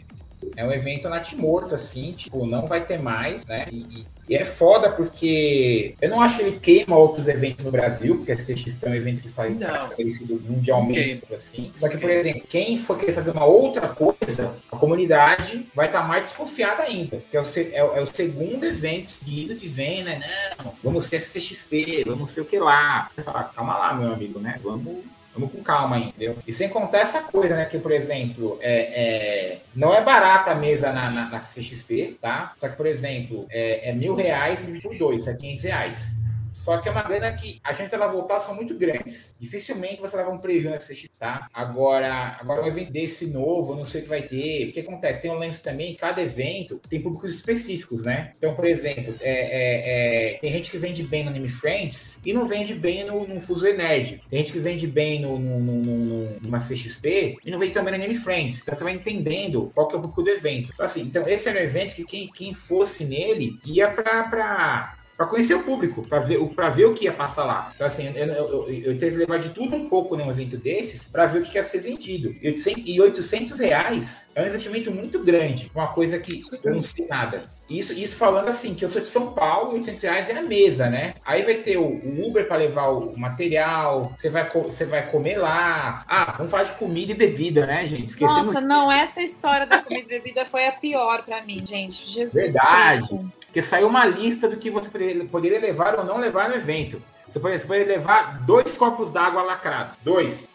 [0.55, 3.67] É um evento natimorto, assim, tipo, não vai ter mais, né?
[3.71, 8.17] E, e, é foda porque eu não acho que ele queima outros eventos no Brasil,
[8.17, 11.37] porque a CXP é um evento que está estabelecido mundialmente, okay.
[11.37, 11.73] assim.
[11.79, 16.03] Só que, por exemplo, quem for querer fazer uma outra coisa, a comunidade vai estar
[16.03, 17.23] tá mais desconfiada ainda.
[17.31, 20.21] Que é o, é, é o segundo evento seguido que vem, né?
[20.59, 23.09] Não, vamos ser CXP, vamos ser o que lá.
[23.11, 24.61] Você fala, calma lá, meu amigo, né?
[24.63, 25.05] Vamos
[25.39, 26.37] Vamos com calma aí, entendeu?
[26.47, 27.65] E sem contar essa coisa, né?
[27.65, 32.53] Que, por exemplo, é, é não é barata a mesa na, na, na, CXP, tá?
[32.57, 36.18] Só que, por exemplo, é, é mil reais dividido por dois, é 500 reais.
[36.59, 39.35] Só que é uma grana que a gente vai voltar são muito grandes.
[39.39, 41.49] Dificilmente você leva um preview nessa tá?
[41.53, 44.69] Agora, agora um evento desse novo, não sei o que vai ter.
[44.69, 45.23] O que acontece?
[45.23, 48.33] Tem um lance também, cada evento tem públicos específicos, né?
[48.37, 52.33] Então, por exemplo, é, é, é, tem gente que vende bem no Anime Friends e
[52.33, 54.23] não vende bem no, no Fuso Nerd.
[54.29, 58.03] Tem gente que vende bem no, no, no, numa CXP e não vende também no
[58.03, 58.61] Anime Friends.
[58.61, 60.71] Então você vai entendendo qual que é o público do evento.
[60.75, 65.27] Então, assim, então esse era um evento que quem, quem fosse nele ia para para
[65.27, 67.73] conhecer o público, para ver, pra ver o que ia passar lá.
[67.75, 71.09] Então, assim, eu, eu, eu, eu que levar de tudo um pouco num evento desses
[71.09, 72.33] para ver o que ia ser vendido.
[72.41, 77.43] E 800 reais é um investimento muito grande, uma coisa que eu não sei nada.
[77.69, 80.89] Isso, isso falando assim, que eu sou de São Paulo, 800 reais é a mesa,
[80.89, 81.15] né?
[81.25, 85.37] Aí vai ter o, o Uber para levar o material, você vai, você vai comer
[85.37, 86.05] lá.
[86.09, 88.07] Ah, vamos falar de comida e bebida, né, gente?
[88.07, 88.47] Esquecemos...
[88.47, 92.09] Nossa, não, essa história da comida e bebida foi a pior para mim, gente.
[92.09, 93.01] Jesus Verdade.
[93.01, 93.38] Cristo.
[93.59, 97.03] Porque saiu uma lista do que você poderia levar ou não levar no evento.
[97.27, 99.97] Você poderia, você poderia levar dois copos d'água lacrados.
[100.01, 100.49] Dois.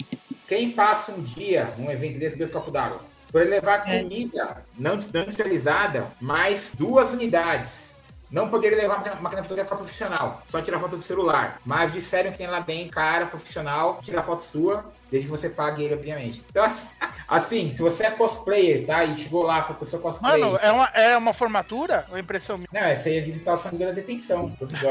[0.47, 3.01] Quem passa um dia num evento desse, dois copos d'água?
[3.29, 3.99] Poderia levar é.
[4.01, 7.93] comida não, não industrializada, mais duas unidades.
[8.31, 11.59] Não poderia levar uma máquina fotográfica profissional, só tirar foto do celular.
[11.65, 15.83] Mas disseram que tem lá bem cara profissional, tirar foto sua, desde que você pague
[15.83, 16.41] ele, obviamente.
[16.49, 16.87] Então, assim,
[17.27, 19.03] assim, se você é cosplayer, tá?
[19.03, 20.41] E chegou lá com o seu cosplay.
[20.41, 22.67] Mano, é uma, é uma formatura ou impressão minha?
[22.73, 24.89] Não, essa aí é visitar o sangue da detenção, então,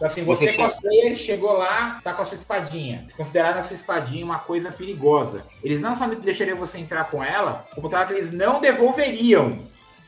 [0.00, 3.06] assim, você, você cosplayer, chegou lá, tá com a sua espadinha.
[3.14, 5.44] Consideraram a sua espadinha uma coisa perigosa.
[5.62, 9.58] Eles não só deixariam você entrar com ela, como que eles não devolveriam.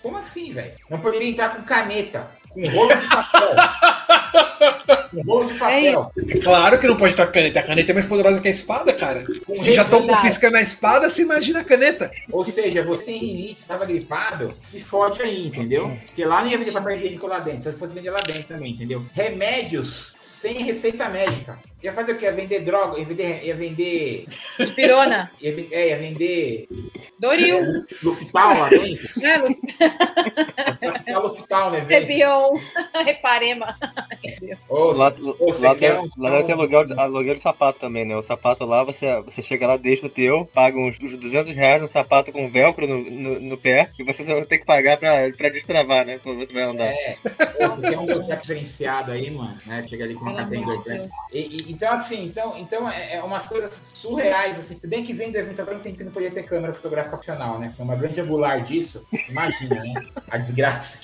[0.02, 0.72] Como assim, velho?
[0.88, 2.26] Não poderia entrar com caneta,
[2.58, 3.54] com rolo de papel.
[5.10, 6.12] com rolo de papel.
[6.28, 7.60] É claro que não pode estar com caneta.
[7.60, 9.24] A caneta é mais poderosa que a espada, cara.
[9.54, 12.10] Se já estão confiscando a espada, você imagina a caneta.
[12.30, 15.96] Ou seja, você tem rinite, estava gripado, se fode aí, entendeu?
[16.06, 18.44] Porque lá não ia vender papel higiênico lá dentro, só se fosse vender lá dentro
[18.44, 19.04] também, entendeu?
[19.14, 21.58] Remédios sem receita médica.
[21.82, 22.24] Ia fazer o quê?
[22.26, 23.44] Ia vender droga, ia vender.
[23.44, 24.24] Ia vender.
[24.74, 25.30] Pirona.
[25.40, 26.66] Ia, é, ia vender
[27.18, 27.60] Doril.
[28.02, 29.08] Lufital lá dentro.
[29.22, 29.56] É, Lu-
[30.80, 31.78] Vai ficar Lufital, né?
[31.78, 32.54] Cebion.
[33.04, 33.76] Reparema.
[34.68, 38.04] Ô, Lá, você lá, tem, um- lá deve ter aluguel, de- aluguel de sapato também,
[38.04, 38.16] né?
[38.16, 41.80] O sapato lá, você, você chega lá, deixa o teu, paga uns, uns 200 reais
[41.82, 44.96] no sapato com velcro no, no, no pé, e você só vai ter que pagar
[44.98, 46.18] pra, pra destravar, né?
[46.22, 46.86] Quando você vai andar.
[46.86, 49.84] É, Pô, você tem um conceito diferenciado aí, mano, né?
[49.88, 50.96] Chega ali com uma carteira de dois, né?
[50.98, 51.08] Deus.
[51.32, 54.78] E- e- então, assim, então, então é, é umas coisas surreais, assim.
[54.78, 57.58] Se bem que vem do evento agora, tem que não podia ter câmera fotográfica opcional,
[57.58, 57.74] né?
[57.78, 59.06] É uma grande angular disso.
[59.28, 59.94] Imagina, né?
[60.30, 61.00] A desgraça.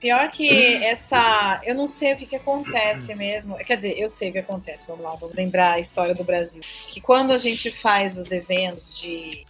[0.00, 1.60] Pior que essa.
[1.64, 3.56] Eu não sei o que, que acontece mesmo.
[3.56, 4.86] Quer dizer, eu sei o que acontece.
[4.86, 6.62] Vamos lá, vamos lembrar a história do Brasil.
[6.88, 9.44] Que quando a gente faz os eventos de.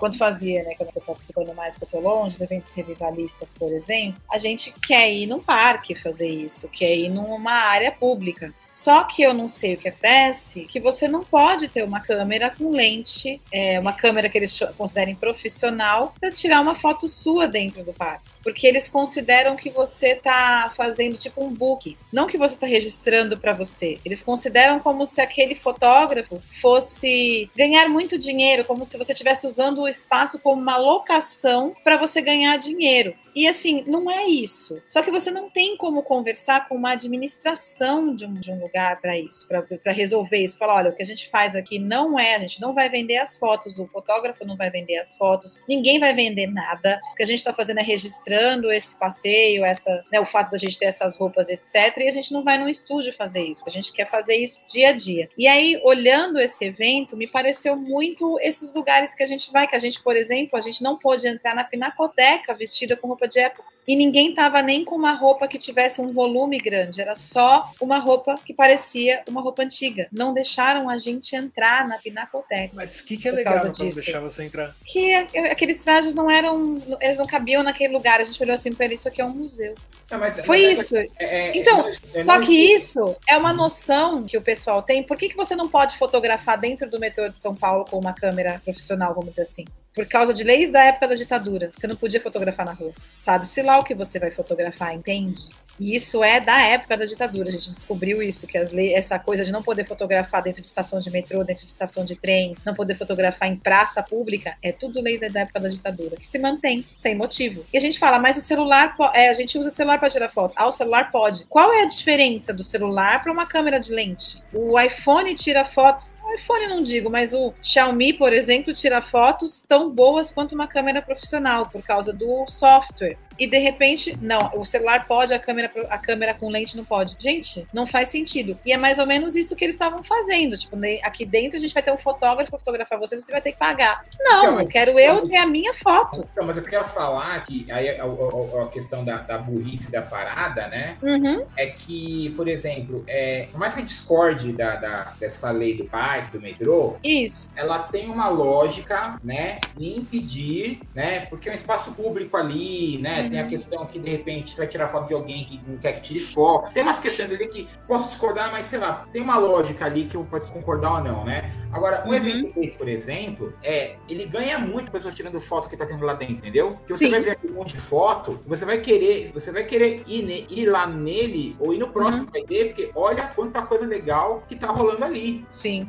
[0.00, 0.74] Quando fazia, né?
[0.76, 4.38] Quando eu tô participando mais, que eu tô longe, os eventos revivalistas, por exemplo, a
[4.38, 8.52] gente quer ir num parque fazer isso, quer ir numa área pública.
[8.66, 12.50] Só que eu não sei o que acontece, que você não pode ter uma câmera
[12.50, 17.84] com lente, é, uma câmera que eles considerem profissional, para tirar uma foto sua dentro
[17.84, 22.54] do parque porque eles consideram que você está fazendo tipo um book, não que você
[22.54, 23.98] está registrando para você.
[24.04, 29.82] Eles consideram como se aquele fotógrafo fosse ganhar muito dinheiro, como se você estivesse usando
[29.82, 33.14] o espaço como uma locação para você ganhar dinheiro.
[33.34, 34.82] E assim, não é isso.
[34.88, 39.00] Só que você não tem como conversar com uma administração de um, de um lugar
[39.00, 40.58] para isso, para resolver isso.
[40.58, 43.18] Falar, olha, o que a gente faz aqui não é, a gente não vai vender
[43.18, 47.00] as fotos, o fotógrafo não vai vender as fotos, ninguém vai vender nada.
[47.12, 50.58] O que a gente está fazendo é registrando esse passeio, essa, né, o fato da
[50.58, 51.96] gente ter essas roupas, etc.
[51.98, 53.62] E a gente não vai num estúdio fazer isso.
[53.66, 55.28] A gente quer fazer isso dia a dia.
[55.36, 59.76] E aí, olhando esse evento, me pareceu muito esses lugares que a gente vai, que
[59.76, 63.38] a gente, por exemplo, a gente não pôde entrar na Pinacoteca vestida com roupa de
[63.38, 63.70] época.
[63.88, 67.98] E ninguém tava nem com uma roupa que tivesse um volume grande, era só uma
[67.98, 70.06] roupa que parecia uma roupa antiga.
[70.12, 72.70] Não deixaram a gente entrar na Pinacoteca.
[72.74, 74.76] Mas o que, que é legal não deixar você entrar?
[74.86, 78.20] Que a- aqueles trajes não eram, eles não cabiam naquele lugar.
[78.20, 79.74] A gente olhou assim para ele, isso aqui é um museu.
[80.08, 80.96] Não, mas- Foi mas é- isso.
[80.96, 85.02] é- é- Então, é- é- Só que isso é uma noção que o pessoal tem.
[85.02, 88.12] Por que, que você não pode fotografar dentro do metrô de São Paulo com uma
[88.12, 89.64] câmera profissional, vamos dizer assim?
[89.94, 91.70] Por causa de leis da época da ditadura.
[91.74, 92.92] Você não podia fotografar na rua.
[93.14, 95.48] Sabe-se lá o que você vai fotografar, entende?
[95.80, 97.48] E isso é da época da ditadura.
[97.48, 101.00] A gente descobriu isso, que leis, essa coisa de não poder fotografar dentro de estação
[101.00, 105.00] de metrô, dentro de estação de trem, não poder fotografar em praça pública, é tudo
[105.00, 107.64] lei da época da ditadura, que se mantém, sem motivo.
[107.72, 110.52] E a gente fala, mas o celular, é, a gente usa celular para tirar foto.
[110.54, 111.46] Ah, o celular pode.
[111.46, 114.42] Qual é a diferença do celular para uma câmera de lente?
[114.52, 116.12] O iPhone tira fotos.
[116.34, 121.02] IPhone não digo, mas o Xiaomi, por exemplo, tira fotos tão boas quanto uma câmera
[121.02, 123.16] profissional, por causa do software.
[123.40, 127.16] E de repente, não, o celular pode, a câmera, a câmera com lente não pode.
[127.18, 128.58] Gente, não faz sentido.
[128.66, 130.56] E é mais ou menos isso que eles estavam fazendo.
[130.56, 133.52] Tipo, aqui dentro a gente vai ter um fotógrafo para fotografar você, você vai ter
[133.52, 134.04] que pagar.
[134.20, 136.28] Não, Não, quero eu ter a minha foto.
[136.32, 140.02] Então, mas eu queria falar que aí a, a- a questão da, da burrice da
[140.02, 140.96] parada, né?
[141.02, 141.44] Uhum.
[141.56, 145.76] É que, por exemplo, é, por mais que a gente discorde da, da- dessa lei
[145.76, 147.48] do parque, do metrô, Isso.
[147.56, 153.29] ela tem uma lógica, né, em impedir, né, porque é um espaço público ali, né,
[153.30, 155.92] tem a questão que de repente você vai tirar foto de alguém que não quer
[155.94, 159.38] que tire foto, tem umas questões ali que posso discordar, mas sei lá, tem uma
[159.38, 161.52] lógica ali que eu posso concordar ou não, né.
[161.72, 162.14] Agora, um Uhum.
[162.14, 166.14] evento desse, por exemplo, é, ele ganha muito pessoas tirando foto que tá tendo lá
[166.14, 166.72] dentro, entendeu?
[166.72, 167.10] Porque você Sim.
[167.12, 170.66] vai ver aquele monte de foto, você vai querer, você vai querer ir, ne- ir
[170.66, 172.30] lá nele ou ir no próximo Uhum.
[172.32, 175.44] vai ter, porque olha quanta coisa legal que tá rolando ali.
[175.48, 175.88] Sim.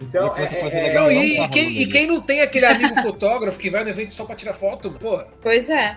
[0.00, 1.48] Então, E é, é- Não, não e, tá e
[1.88, 4.90] quem, e não tem aquele amigo fotógrafo que vai no evento só pra tirar foto,
[4.90, 5.28] porra.
[5.40, 5.96] Pois é.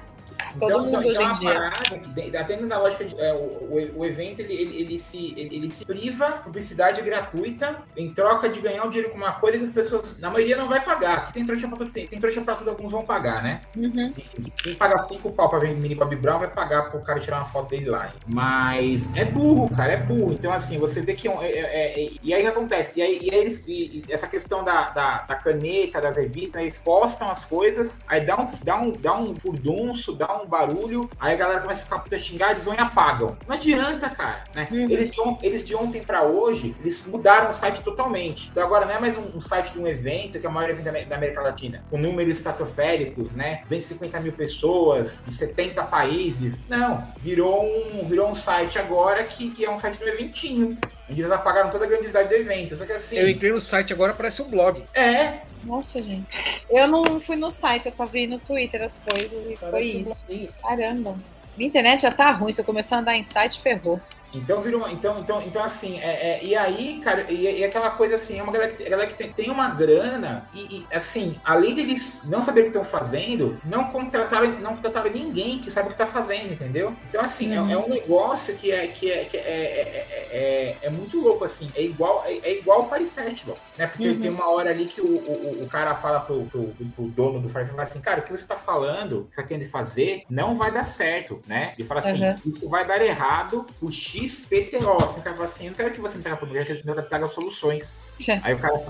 [0.60, 1.54] Todo mundo hoje é em uma dia.
[1.54, 5.56] parada até na lógica, de, é, o, o- o evento ele, ele, ele se, ele,
[5.56, 9.64] ele se priva publicidade gratuita em troca de ganhar um dinheiro com uma coisa que
[9.66, 11.22] as pessoas, na maioria, não vai pagar.
[11.22, 13.62] Porque tem trouxa pra tudo, tem, tem trouxa pra tudo, alguns vão pagar, né?
[13.76, 14.14] Uhum.
[14.18, 17.38] Enfim, quem paga cinco pau pra ver mini Bob Brown vai pagar pro cara tirar
[17.38, 18.12] uma foto dele lá.
[18.28, 20.34] Mas é burro, cara, é burro.
[20.34, 21.28] Então, assim, você vê que.
[21.28, 22.94] é é- é- é- e aí o que acontece?
[22.96, 23.64] E aí, e aí eles.
[23.68, 28.22] e- e essa questão da, da, da caneta, das revistas, eles postam as coisas, aí
[28.26, 31.84] dá um, dá um, dá um furdunço, dá um barulho, aí a galera começa a
[31.86, 33.38] ficar puta xingar, eles vão e apagam.
[33.48, 34.44] Não adianta, cara.
[34.54, 34.68] Né?
[34.72, 34.90] Uhum.
[34.90, 38.50] Eles, de on- eles de ontem pra hoje, eles mudaram o site totalmente.
[38.50, 40.70] Então agora não é mais um, um site de um evento, que é o maior
[40.70, 43.62] evento da, Amé- da América Latina, com números estratosféricos, né?
[43.64, 46.66] 250 mil pessoas, de 70 países.
[46.68, 50.78] Não, virou um, virou um site agora que, que é um site do eventinho.
[51.10, 52.76] Onde eles apagaram toda a grandiosidade do evento.
[52.76, 53.18] Só que assim.
[53.18, 54.84] Eu entrei no site agora, parece um blog.
[54.94, 56.26] É, Nossa, gente.
[56.70, 59.98] Eu não fui no site, eu só vi no Twitter as coisas e foi Parece
[59.98, 60.26] um isso.
[60.26, 60.50] bloguinho.
[60.62, 61.16] Caramba.
[61.58, 62.54] Minha internet já tá ruim.
[62.54, 64.00] Se eu começar a andar em site, ferrou.
[64.34, 64.88] Então virou.
[64.90, 68.44] Então, então, então assim, é, é, e aí, cara, e, e, aquela coisa assim, é
[68.44, 72.42] uma galera que, galera que tem, tem uma grana, e, e, assim, além deles não
[72.42, 76.06] saber o que estão fazendo, não contrataram, não contrataram ninguém que sabe o que está
[76.06, 76.96] fazendo, entendeu?
[77.10, 77.70] Então, assim, uhum.
[77.70, 81.44] é, é, um negócio que é, que é, que é, é, é, é muito louco,
[81.44, 83.88] assim, é igual, é, é igual o Fire Festival, né?
[83.88, 84.20] Porque uhum.
[84.20, 87.48] tem uma hora ali que o, o, o cara fala pro, pro, pro, dono do
[87.48, 90.70] Fire Festival assim, cara, o que você está falando, que tá querendo fazer, não vai
[90.70, 91.74] dar certo, né?
[91.78, 92.36] Ele fala assim, uhum.
[92.46, 96.02] isso vai dar errado, o XPTO, assim, o cara fala assim, eu não quero que
[96.02, 97.96] você entregue para o eu quero que você traga soluções.
[98.44, 98.84] Aí o cara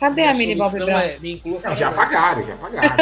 [0.00, 0.98] Cadê a, a Mini Bob Brown?
[0.98, 2.96] É, não, já pagaram, já pagaram.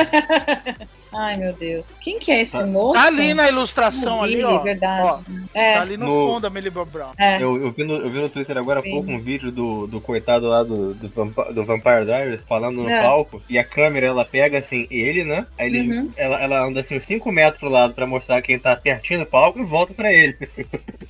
[1.12, 1.96] Ai, meu Deus.
[2.00, 2.66] Quem que é esse tá.
[2.66, 3.00] moço?
[3.00, 4.58] Tá ali na ilustração ali, ó.
[4.58, 5.02] verdade.
[5.02, 5.20] Ó,
[5.54, 5.74] é.
[5.74, 7.12] Tá ali no, no fundo a Millie Bob Brown.
[7.18, 7.42] É.
[7.42, 10.00] Eu, eu, vi no, eu vi no Twitter agora há pouco um vídeo do, do
[10.00, 11.08] coitado lá do, do,
[11.52, 13.02] do Vampire Diaries falando no é.
[13.02, 13.42] palco.
[13.48, 15.46] E a câmera, ela pega assim, ele, né?
[15.58, 16.10] Aí ele, uhum.
[16.16, 19.26] ela, ela anda assim uns 5 metros pro lado pra mostrar quem tá pertinho do
[19.26, 20.36] palco e volta pra ele.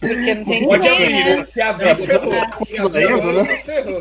[0.01, 1.47] Porque não tem ninguém, né?
[1.53, 2.33] Se abrir, ferrou.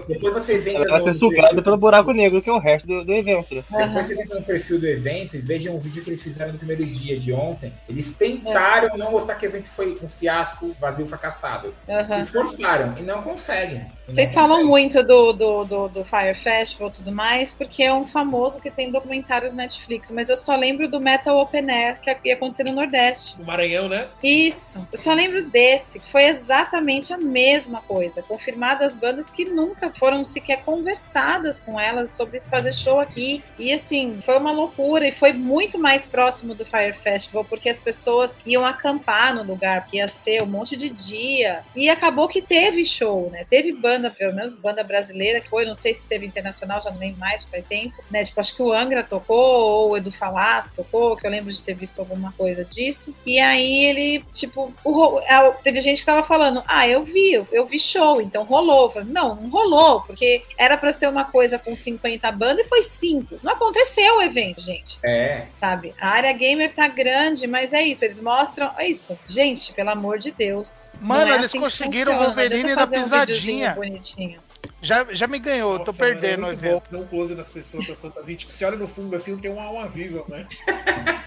[0.08, 0.84] Depois vocês entram.
[0.84, 3.54] Ela vai ser sugada pelo buraco negro, que é o resto do, do evento.
[3.54, 3.64] Né?
[3.70, 6.58] Depois vocês entram no perfil do evento e vejam um vídeo que eles fizeram no
[6.58, 7.74] primeiro dia de ontem.
[7.88, 8.98] Eles tentaram é.
[8.98, 11.74] não mostrar que o evento foi um fiasco, vazio, fracassado.
[11.88, 12.16] Uhum.
[12.16, 13.86] Se esforçaram e não conseguem.
[14.08, 18.08] Vocês falam muito do, do, do, do, Fire Festival e tudo mais, porque é um
[18.08, 22.34] famoso que tem documentários Netflix, mas eu só lembro do Metal Open Air, que ia
[22.34, 23.38] acontecer no Nordeste.
[23.38, 24.08] No Maranhão, né?
[24.24, 24.86] Isso.
[24.92, 28.24] Eu só lembro desse, que foi exatamente a mesma coisa.
[28.24, 33.44] Confirmadas bandas que nunca foram sequer conversadas com elas sobre fazer show aqui.
[33.60, 37.80] E assim, foi uma loucura e foi muito mais próximo do Fire Festival, porque as
[37.80, 41.62] pessoas iam acampar no lugar, que ia ser um monte de dia.
[41.76, 43.46] E acabou que teve show, né?
[43.50, 47.00] Teve banda, pelo menos banda brasileira, que foi, não sei se teve internacional, já não
[47.00, 48.24] lembro mais, faz tempo, né?
[48.24, 51.62] Tipo, acho que o Angra tocou, ou o Edu Falas tocou, que eu lembro de
[51.62, 53.14] ter visto alguma coisa disso.
[53.26, 55.22] E aí ele, tipo, o,
[55.64, 58.92] teve gente que tava falando, ah, eu vi, eu, vi show, então rolou.
[58.92, 62.84] Falei, não, não rolou, porque era para ser uma coisa com 50 bandas e foi
[62.84, 63.40] 5.
[63.44, 64.98] Não aconteceu o evento, gente.
[65.04, 65.46] É.
[65.60, 65.69] Sabe?
[66.00, 68.72] A área gamer tá grande, mas é isso, eles mostram.
[68.78, 69.18] É isso.
[69.28, 70.92] Gente, pelo amor de Deus.
[71.02, 73.76] Mano, é eles assim conseguiram o Wolverine da pisadinha.
[73.78, 74.50] Um
[74.82, 76.84] já, já me ganhou, Nossa, tô perdendo é o evento.
[76.92, 78.40] Bom, não close nas pessoas, das fantasias.
[78.40, 80.46] Tipo, você olha no fundo assim, tem uma alma viva, né?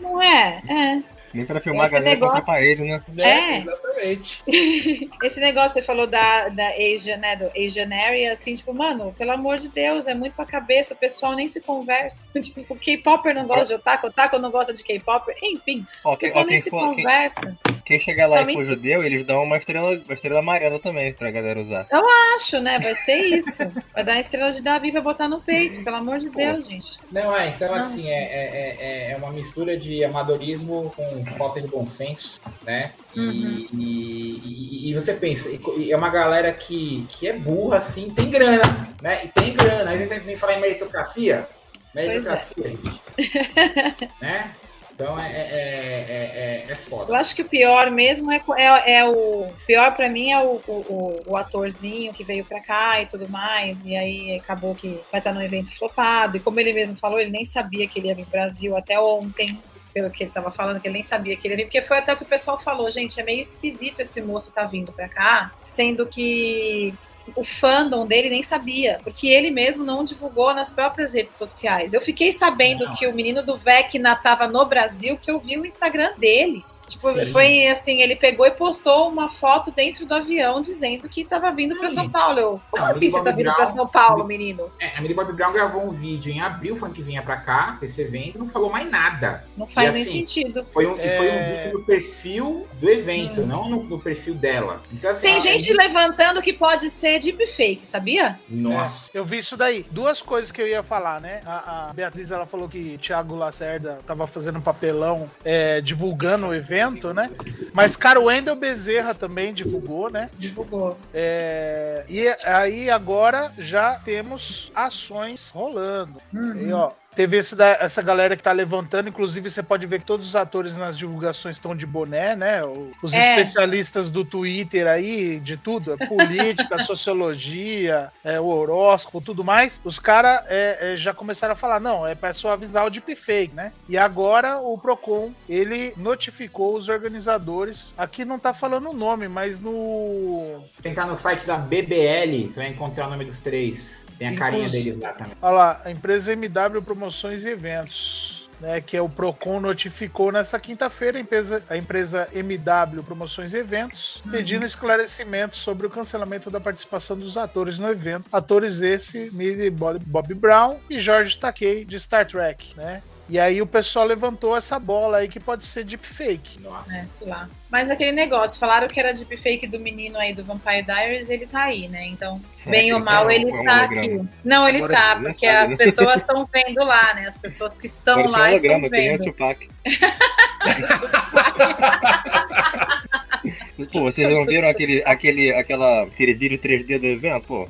[0.00, 0.62] Não é?
[0.68, 1.02] É.
[1.32, 2.36] Nem pra filmar Esse a galera negócio...
[2.36, 3.02] contra a parede, né?
[3.18, 4.42] É, exatamente.
[5.22, 7.36] Esse negócio, você falou da, da Asia, né?
[7.36, 10.96] Do Asian Area, assim, tipo, mano, pelo amor de Deus, é muito pra cabeça, o
[10.96, 12.26] pessoal nem se conversa.
[12.40, 15.86] tipo, o K-Popper não gosta de otaku, otaku não gosta de K-Popper, enfim.
[16.04, 17.56] o pessoal nem se for, conversa.
[17.64, 21.12] Quem, quem chegar lá e for judeu, eles dão uma estrela, uma estrela amarela também
[21.12, 21.86] pra galera usar.
[21.90, 22.04] Eu
[22.36, 22.78] acho, né?
[22.78, 23.62] Vai ser isso.
[23.94, 26.98] Vai dar a estrela de Davi pra botar no peito, pelo amor de Deus, gente.
[27.10, 27.76] Não, é, então não.
[27.76, 32.92] assim, é, é, é, é uma mistura de amadorismo com falta de bom senso, né?
[33.16, 33.66] Uhum.
[33.72, 38.62] E, e, e, você pensa, é uma galera que, que é burra, assim, tem grana,
[39.00, 39.24] né?
[39.24, 39.90] E tem grana.
[39.90, 41.48] Aí vem, vem falar em meritocracia.
[41.94, 42.74] Meritocracia,
[43.18, 44.08] é.
[44.20, 44.54] né?
[44.94, 47.10] Então é, é, é, é, foda.
[47.10, 49.48] Eu acho que o pior mesmo é, é, é o.
[49.66, 53.84] Pior para mim é o, o, o, atorzinho que veio pra cá e tudo mais.
[53.84, 56.36] E aí acabou que vai estar no evento flopado.
[56.36, 59.00] E como ele mesmo falou, ele nem sabia que ele ia vir pro Brasil até
[59.00, 59.58] ontem
[59.92, 61.98] pelo que ele estava falando, que ele nem sabia que ele ia vir, porque foi
[61.98, 65.08] até o que o pessoal falou, gente, é meio esquisito esse moço tá vindo para
[65.08, 66.94] cá, sendo que
[67.36, 71.94] o fandom dele nem sabia, porque ele mesmo não divulgou nas próprias redes sociais.
[71.94, 72.94] Eu fiquei sabendo não.
[72.94, 76.64] que o menino do Vecna estava no Brasil, que eu vi o Instagram dele.
[76.92, 77.32] Tipo, Sim.
[77.32, 81.74] foi assim, ele pegou e postou uma foto dentro do avião dizendo que estava vindo
[81.76, 82.38] para São Paulo.
[82.38, 84.70] Eu, como assim você está vindo para São Paulo, menino?
[84.78, 87.78] É, a Millie Bob Brown gravou um vídeo em abril, falando que vinha para cá,
[87.82, 89.44] esse evento, não falou mais nada.
[89.56, 90.66] Não faz e, nem assim, sentido.
[90.70, 91.16] Foi um, é...
[91.16, 93.46] foi um vídeo no perfil do evento, hum.
[93.46, 94.82] não no, no, perfil dela.
[94.92, 98.38] Então, assim, Tem gente levantando que pode ser deepfake, sabia?
[98.48, 99.10] Nossa.
[99.14, 99.86] É, eu vi isso daí.
[99.90, 101.40] Duas coisas que eu ia falar, né?
[101.46, 106.54] A, a Beatriz, ela falou que Thiago Lacerda estava fazendo um papelão é, divulgando o
[106.54, 107.30] evento evento, né?
[107.72, 110.30] Mas, cara, o Wendel Bezerra também divulgou, né?
[110.38, 110.98] Divulgou.
[111.12, 116.20] É, e aí agora já temos ações rolando.
[116.32, 116.56] Uhum.
[116.56, 120.06] E, ó, Teve esse da, essa galera que tá levantando, inclusive você pode ver que
[120.06, 122.62] todos os atores nas divulgações estão de boné, né?
[123.02, 123.18] Os é.
[123.18, 129.98] especialistas do Twitter aí, de tudo, é política, sociologia, é, o horóscopo, tudo mais, os
[129.98, 133.72] caras é, é, já começaram a falar, não, é para suavizar o deepfake, né?
[133.88, 139.60] E agora o Procon, ele notificou os organizadores, aqui não tá falando o nome, mas
[139.60, 140.62] no...
[140.82, 144.01] Tem que no site da BBL, você vai encontrar o nome dos três.
[144.28, 145.34] Tem a carinha deles lá também.
[145.40, 148.32] Olha lá, a empresa MW Promoções e Eventos.
[148.60, 153.56] né, que é o Procon notificou nessa quinta-feira a empresa, a empresa MW Promoções e
[153.56, 154.30] Eventos, uhum.
[154.30, 158.24] pedindo esclarecimentos sobre o cancelamento da participação dos atores no evento.
[158.32, 163.02] Atores esse, Millie Bob Brown e George Takei de Star Trek, né?
[163.32, 166.60] E aí o pessoal levantou essa bola aí que pode ser deepfake.
[166.60, 166.94] Nossa.
[166.94, 167.48] É, sei lá.
[167.70, 171.62] Mas aquele negócio, falaram que era deepfake do menino aí do Vampire Diaries, ele tá
[171.62, 172.08] aí, né?
[172.08, 174.20] Então, bem ou mal, ele está aqui.
[174.44, 175.76] Não, ele Agora tá, porque sabe, as né?
[175.78, 177.24] pessoas estão vendo lá, né?
[177.26, 179.32] As pessoas que estão Agora lá estão vendo.
[183.90, 187.46] Pô, vocês não viram aquele, aquele, aquela, aquele vídeo 3D do evento?
[187.46, 187.66] Pô,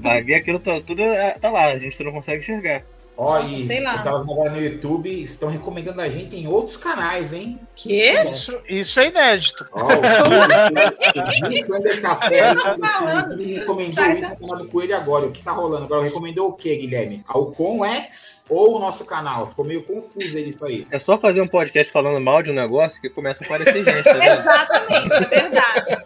[0.00, 1.04] vai ver aquilo tá, tudo
[1.40, 2.82] tá lá, a gente não consegue enxergar.
[3.16, 3.96] Ó, Nossa, e sei lá.
[3.96, 7.58] eu tava agora no YouTube, estão recomendando a gente em outros canais, hein?
[7.74, 8.12] Que?
[8.28, 9.66] Isso, isso é inédito.
[9.72, 9.88] Ó, o
[12.02, 15.26] Café recomendou isso no canal do Coelho agora.
[15.26, 15.84] O que tá rolando?
[15.84, 17.24] Agora recomendou o que, Guilherme?
[17.26, 19.46] Alcon X ou o nosso canal?
[19.48, 20.86] Ficou meio confuso isso aí.
[20.90, 24.04] É só fazer um podcast falando mal de um negócio que começa a aparecer gente,
[24.04, 25.96] tá Exatamente, é verdade.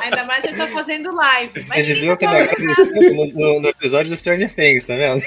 [0.00, 1.64] Ainda mais a gente tá fazendo live.
[1.68, 5.22] Mas Vocês viram tá que no, no, no, episódio do Stranger Things, tá vendo?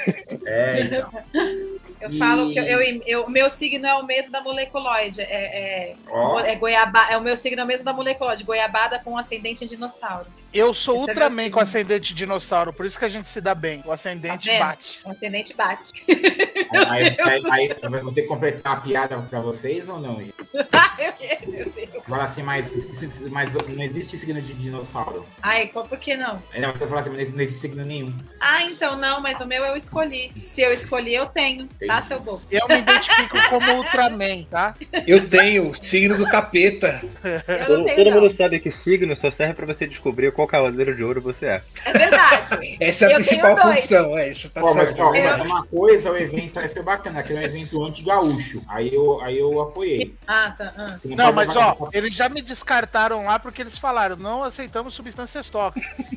[0.45, 1.09] É, então.
[2.07, 2.17] Eu e...
[2.17, 5.21] falo que eu, eu, eu, meu signo é o mesmo da moleculoide.
[5.21, 6.39] É, é, oh.
[6.39, 9.67] é, goiaba, é o meu signo é o mesmo da moleculoide, goiabada com ascendente em
[9.67, 10.27] dinossauro.
[10.53, 13.41] Eu sou Esse é Ultraman é com ascendente dinossauro, por isso que a gente se
[13.41, 13.83] dá bem.
[13.85, 15.01] O ascendente tá bate.
[15.05, 15.93] O ascendente bate.
[16.07, 20.17] Aí, aí, aí, aí vou ter que completar a piada pra vocês ou não?
[22.05, 22.71] Agora assim, mas,
[23.29, 25.25] mas não existe signo de dinossauro.
[25.41, 26.41] Ai, por que não?
[26.53, 28.13] É, não, você falar assim, mas não existe signo nenhum.
[28.39, 30.31] Ah, então não, mas o meu eu escolhi.
[30.41, 31.67] Se eu escolhi, eu tenho.
[31.85, 32.41] Tá, seu bobo?
[32.49, 34.75] Eu me identifico como Ultraman, tá?
[35.05, 37.01] Eu tenho signo do capeta.
[37.67, 41.03] Todo, tenho, todo mundo sabe que signo só serve pra você descobrir qual cavaleiro de
[41.03, 41.61] ouro você é.
[41.85, 42.77] É verdade.
[42.79, 44.97] Essa é a eu principal função, é isso, tá ó, certo.
[44.97, 48.61] Mas, ó, uma coisa, o evento foi bacana, que é um evento anti-gaúcho.
[48.67, 50.15] Aí eu, aí eu apoiei.
[50.27, 50.73] Ah, tá.
[50.77, 50.86] Ah.
[51.03, 55.49] Não, não mas ó, eles já me descartaram lá porque eles falaram, não aceitamos substâncias
[55.49, 56.07] tóxicas.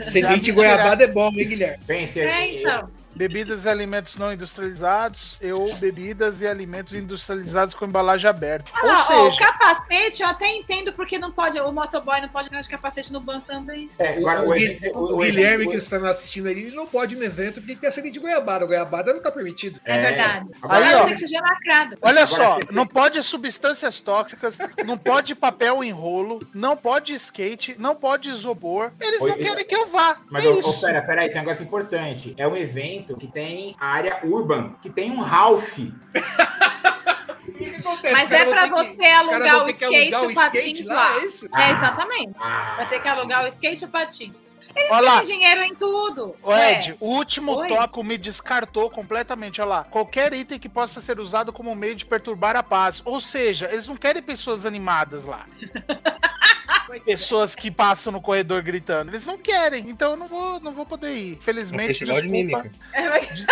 [0.00, 1.84] Semente goiabada é bom, hein, Guilherme?
[1.86, 2.88] Pense, é, então.
[3.16, 8.70] Eu, Bebidas e alimentos não industrializados, eu bebidas e alimentos industrializados com embalagem aberta.
[8.74, 12.50] Ah, Ou seja, o capacete eu até entendo porque não pode, o motoboy não pode
[12.50, 13.90] ter de capacete no banco também.
[13.98, 17.24] É, o, o, o, o, Guilherme que está assistindo aí, ele não pode ir no
[17.24, 18.64] evento porque tem acidente de goiabada.
[18.64, 19.80] O goiabada não está permitido.
[19.84, 20.50] É, é verdade.
[20.60, 21.96] Agora, aí, ó, que seja lacrado.
[22.02, 27.76] Olha agora, só, não pode substâncias tóxicas, não pode papel em rolo, não pode skate,
[27.78, 28.92] não pode isopor.
[29.00, 30.18] Eles Oi, não querem que eu vá.
[30.30, 32.34] Mas, é oh, pera, pera aí, tem um negócio importante.
[32.36, 35.78] É um evento evento que tem a área urban, que tem um Ralph.
[38.12, 40.94] Mas é para você que, alugar o skate e o patins lá.
[40.94, 41.16] lá.
[41.16, 41.48] É, isso?
[41.54, 42.32] é, exatamente.
[42.38, 42.74] Ah.
[42.76, 44.54] Vai ter que alugar o skate e o patins.
[44.74, 46.36] Eles Olha têm dinheiro em tudo.
[46.42, 47.68] O Ed, o último Oi?
[47.68, 49.60] tópico me descartou completamente.
[49.62, 49.84] Olha lá.
[49.84, 53.00] Qualquer item que possa ser usado como meio de perturbar a paz.
[53.04, 55.46] Ou seja, eles não querem pessoas animadas lá.
[57.04, 59.10] pessoas que passam no corredor gritando.
[59.10, 61.38] Eles não querem, então eu não vou, não vou poder ir.
[61.40, 62.70] Felizmente, é desculpa.
[63.34, 63.46] De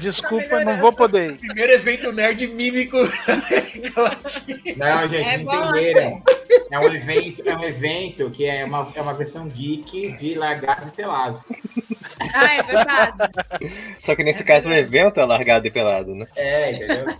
[0.00, 1.36] Desculpa, não vou poder ir.
[1.36, 2.96] Primeiro evento nerd mímico
[4.76, 6.22] Não, gente, é entenderam.
[6.70, 10.88] É um evento, é um evento que é uma, é uma versão geek de largados
[10.88, 11.44] e pelados.
[12.34, 13.18] Ah, é verdade.
[13.98, 14.86] Só que nesse é caso verdade.
[14.86, 16.26] o evento é largado e pelado, né?
[16.36, 17.06] É, entendeu?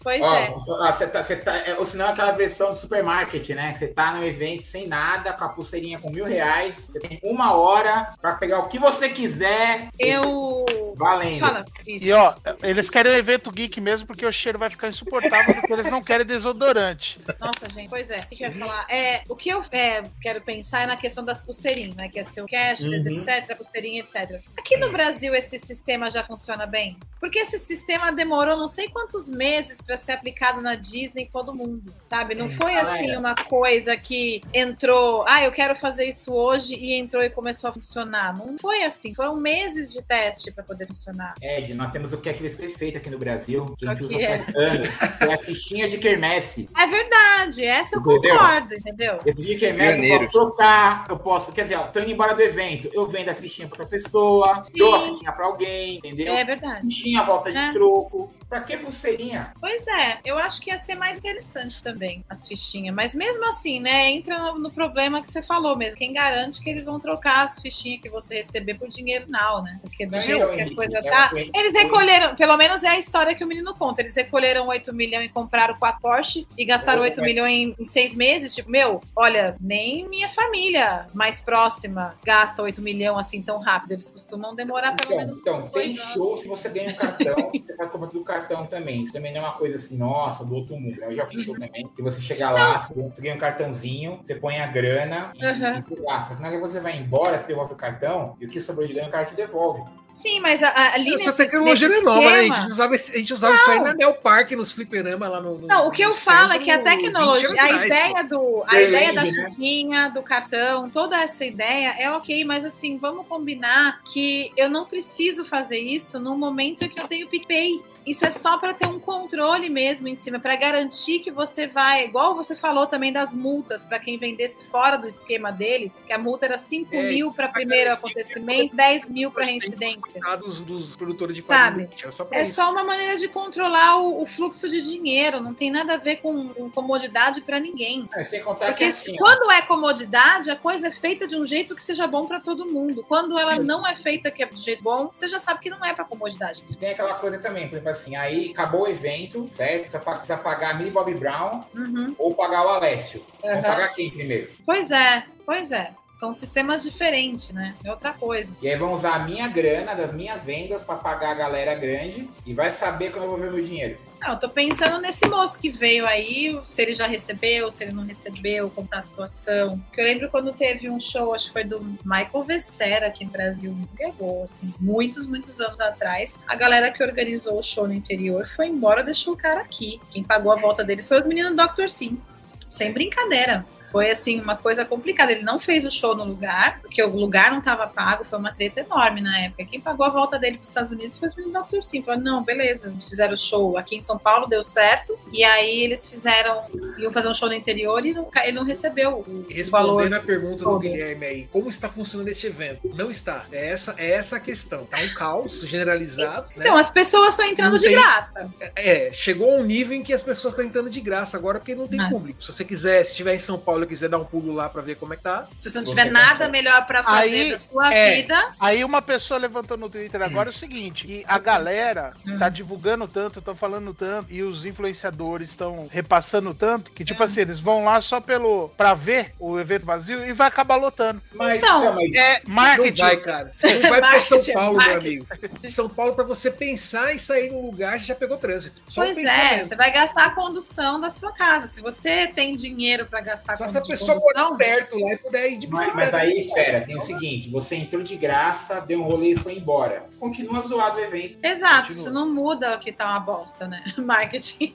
[0.00, 0.54] Pois Ó, é.
[0.92, 3.74] Você tá, você tá, é, ou senão é aquela versão do supermarket, né?
[3.74, 7.52] Você tá no evento sem nada, com a pulseirinha com mil reais, você tem uma
[7.54, 9.88] hora pra pegar o que você quiser.
[9.98, 10.64] Eu.
[10.96, 11.40] Valendo.
[11.40, 11.64] Fala,
[12.08, 15.72] e ó, eles querem um evento geek mesmo porque o cheiro vai ficar insuportável porque
[15.74, 17.20] eles não querem desodorante.
[17.38, 18.20] Nossa, gente, pois é.
[18.20, 18.86] O que eu ia falar?
[18.88, 22.08] É, o que eu é, quero pensar é na questão das pulseirinhas, né?
[22.08, 23.18] Que é seu cashless, uhum.
[23.18, 24.40] etc, pulseirinha, etc.
[24.58, 26.96] Aqui no Brasil esse sistema já funciona bem?
[27.20, 31.54] Porque esse sistema demorou não sei quantos meses para ser aplicado na Disney e todo
[31.54, 32.34] mundo, sabe?
[32.34, 37.22] Não foi assim uma coisa que entrou, ah, eu quero fazer isso hoje e entrou
[37.22, 38.34] e começou a funcionar.
[38.38, 41.34] Não foi assim, foram meses de teste para poder funcionar.
[41.42, 44.64] Ed, nós temos o checklist perfeito aqui no Brasil, que a gente usa faz é?
[44.64, 46.68] anos, é a fichinha de quermesse.
[46.76, 48.38] É verdade, essa eu entendeu?
[48.38, 49.20] concordo, entendeu?
[49.26, 52.40] Esse de quermesse eu posso trocar, eu posso, quer dizer, ó, tô indo embora do
[52.40, 54.78] evento, eu vendo a fichinha para outra pessoa, Sim.
[54.78, 56.32] dou a fichinha para alguém, entendeu?
[56.32, 56.86] É verdade.
[56.86, 57.72] Fichinha volta de é.
[57.72, 58.30] troco.
[58.48, 59.52] Pra que pulseirinha?
[59.60, 62.94] Pois é, eu acho que ia ser mais interessante também as fichinhas.
[62.94, 64.10] Mas mesmo assim, né?
[64.10, 65.98] Entra no, no problema que você falou mesmo.
[65.98, 69.78] Quem garante que eles vão trocar as fichinhas que você receber por dinheiro não, né?
[69.82, 71.30] Porque do jeito que a coisa tá.
[71.34, 74.02] Eles recolheram, pelo menos é a história que o menino conta.
[74.02, 78.14] Eles recolheram 8 milhões e compraram quatro Porsche e gastaram 8 milhões em, em seis
[78.14, 78.54] meses.
[78.54, 83.92] Tipo, meu, olha, nem minha família mais próxima gasta 8 milhões assim tão rápido.
[83.92, 85.40] Eles costumam demorar pelo então, menos.
[85.40, 89.02] Então, tem show, se você ganha cartão, você faz compra do cartão também.
[89.02, 91.02] Isso também não é uma coisa assim, nossa, do outro mundo.
[91.02, 91.88] Eu já fiz isso também.
[91.94, 95.78] Que você chegar lá, você ganha um cartãozinho, você põe a grana e, uhum.
[95.78, 96.34] e você gasta.
[96.36, 99.08] Na hora você vai embora, você devolve o cartão e o que sobrou de ganho,
[99.08, 99.82] o cara te devolve.
[100.10, 102.38] Sim, mas a, a, ali Essa tecnologia é nova, né?
[102.38, 105.58] A gente usava, a gente usava isso aí na Neo Park, nos fliperama lá no,
[105.58, 109.12] no Não, o que eu falo é que a tecnologia, a ideia do, a ideia
[109.12, 114.70] da fiquinha, do cartão, toda essa ideia é ok, mas assim, vamos combinar que eu
[114.70, 117.80] não preciso fazer isso no momento em que eu tenho PicPay.
[118.08, 122.04] Isso é só para ter um controle mesmo em cima, para garantir que você vai,
[122.04, 126.18] igual você falou também das multas, para quem vendesse fora do esquema deles, que a
[126.18, 130.20] multa era 5 é, mil para primeiro acontecimento, 10 mil para reincidência.
[130.38, 131.88] Dos, dos produtores de Sabe?
[132.10, 132.52] Só é isso.
[132.52, 136.16] só uma maneira de controlar o, o, fluxo de dinheiro, não tem nada a ver
[136.16, 138.08] com, com comodidade para ninguém.
[138.14, 141.44] É, sem contar Porque que assim, quando é comodidade, a coisa é feita de um
[141.44, 143.04] jeito que seja bom para todo mundo.
[143.06, 143.62] Quando ela Sim.
[143.62, 146.04] não é feita que é de jeito bom, você já sabe que não é para
[146.04, 146.62] comodidade.
[146.78, 149.90] Tem aquela coisa também, por exemplo, assim, aí acabou o evento, certo?
[149.90, 152.14] Você precisa pagar a Millie Bobby Brown uhum.
[152.18, 153.20] ou pagar o Alessio.
[153.42, 153.50] Uhum.
[153.50, 154.50] Vamos pagar quem primeiro?
[154.64, 155.90] Pois é, pois é.
[156.12, 157.76] São sistemas diferentes, né?
[157.84, 158.52] É outra coisa.
[158.60, 162.28] E aí vão usar a minha grana, das minhas vendas, para pagar a galera grande
[162.44, 163.96] e vai saber quando eu vou ver meu dinheiro.
[164.20, 167.92] Não, eu tô pensando nesse moço que veio aí, se ele já recebeu, se ele
[167.92, 169.78] não recebeu, como tá a situação.
[169.78, 173.30] Porque eu lembro quando teve um show, acho que foi do Michael Vessera aqui no
[173.30, 176.38] Brasil, pegou, assim, muitos, muitos anos atrás.
[176.48, 180.00] A galera que organizou o show no interior foi embora, deixou o cara aqui.
[180.10, 181.88] Quem pagou a volta deles foi os meninos do Dr.
[181.88, 182.20] Sim.
[182.68, 183.64] Sem brincadeira.
[183.90, 185.32] Foi assim uma coisa complicada.
[185.32, 188.52] Ele não fez o show no lugar, porque o lugar não estava pago, foi uma
[188.52, 189.64] treta enorme na época.
[189.64, 191.82] Quem pagou a volta dele para os Estados Unidos foi o Dr.
[191.82, 192.02] Sim.
[192.02, 195.18] Falou: não, beleza, eles fizeram o show aqui em São Paulo, deu certo.
[195.32, 196.62] E aí eles fizeram,
[196.98, 200.64] iam fazer um show no interior e não, ele não recebeu o Respondendo a pergunta
[200.64, 202.90] do Guilherme aí, como está funcionando esse evento?
[202.94, 203.44] Não está.
[203.50, 204.84] É essa, é essa a questão.
[204.84, 206.52] Tá um caos generalizado.
[206.56, 206.80] Então, né?
[206.80, 207.94] as pessoas estão entrando não de tem...
[207.94, 208.50] graça.
[208.76, 211.74] É, chegou a um nível em que as pessoas estão entrando de graça agora porque
[211.74, 212.08] não tem ah.
[212.08, 212.42] público.
[212.42, 214.82] Se você quiser, se estiver em São Paulo e quiser dar um pulo lá para
[214.82, 215.46] ver como é que tá.
[215.56, 218.48] Se você não tiver nada melhor para fazer aí, da sua é, vida.
[218.60, 220.52] Aí uma pessoa levantou no Twitter agora hum.
[220.52, 222.38] o seguinte: que a galera hum.
[222.38, 227.24] tá divulgando tanto, estão falando tanto, e os influenciadores estão repassando tanto, que tipo hum.
[227.24, 231.20] assim, eles vão lá só pelo para ver o evento vazio e vai acabar lotando.
[231.32, 233.00] Mas, então, mas é marketing.
[233.00, 233.52] Não vai, cara.
[233.62, 235.26] Não vai para São Paulo, meu amigo.
[235.68, 238.80] São Paulo, para você pensar em sair num lugar, você já pegou trânsito.
[238.84, 241.66] Só pois é, você vai gastar a condução da sua casa.
[241.66, 245.58] Se você tem dinheiro para gastar Só essa pessoa morar perto lá e puder ir
[245.58, 245.96] de bicicleta.
[245.96, 249.36] Mas, mas aí, fera, tem o seguinte: você entrou de graça, deu um rolê e
[249.36, 250.04] foi embora.
[250.18, 251.38] Continua zoado o evento.
[251.42, 252.00] Exato, Continua.
[252.00, 253.82] isso não muda que tá uma bosta, né?
[253.96, 254.72] Marketing.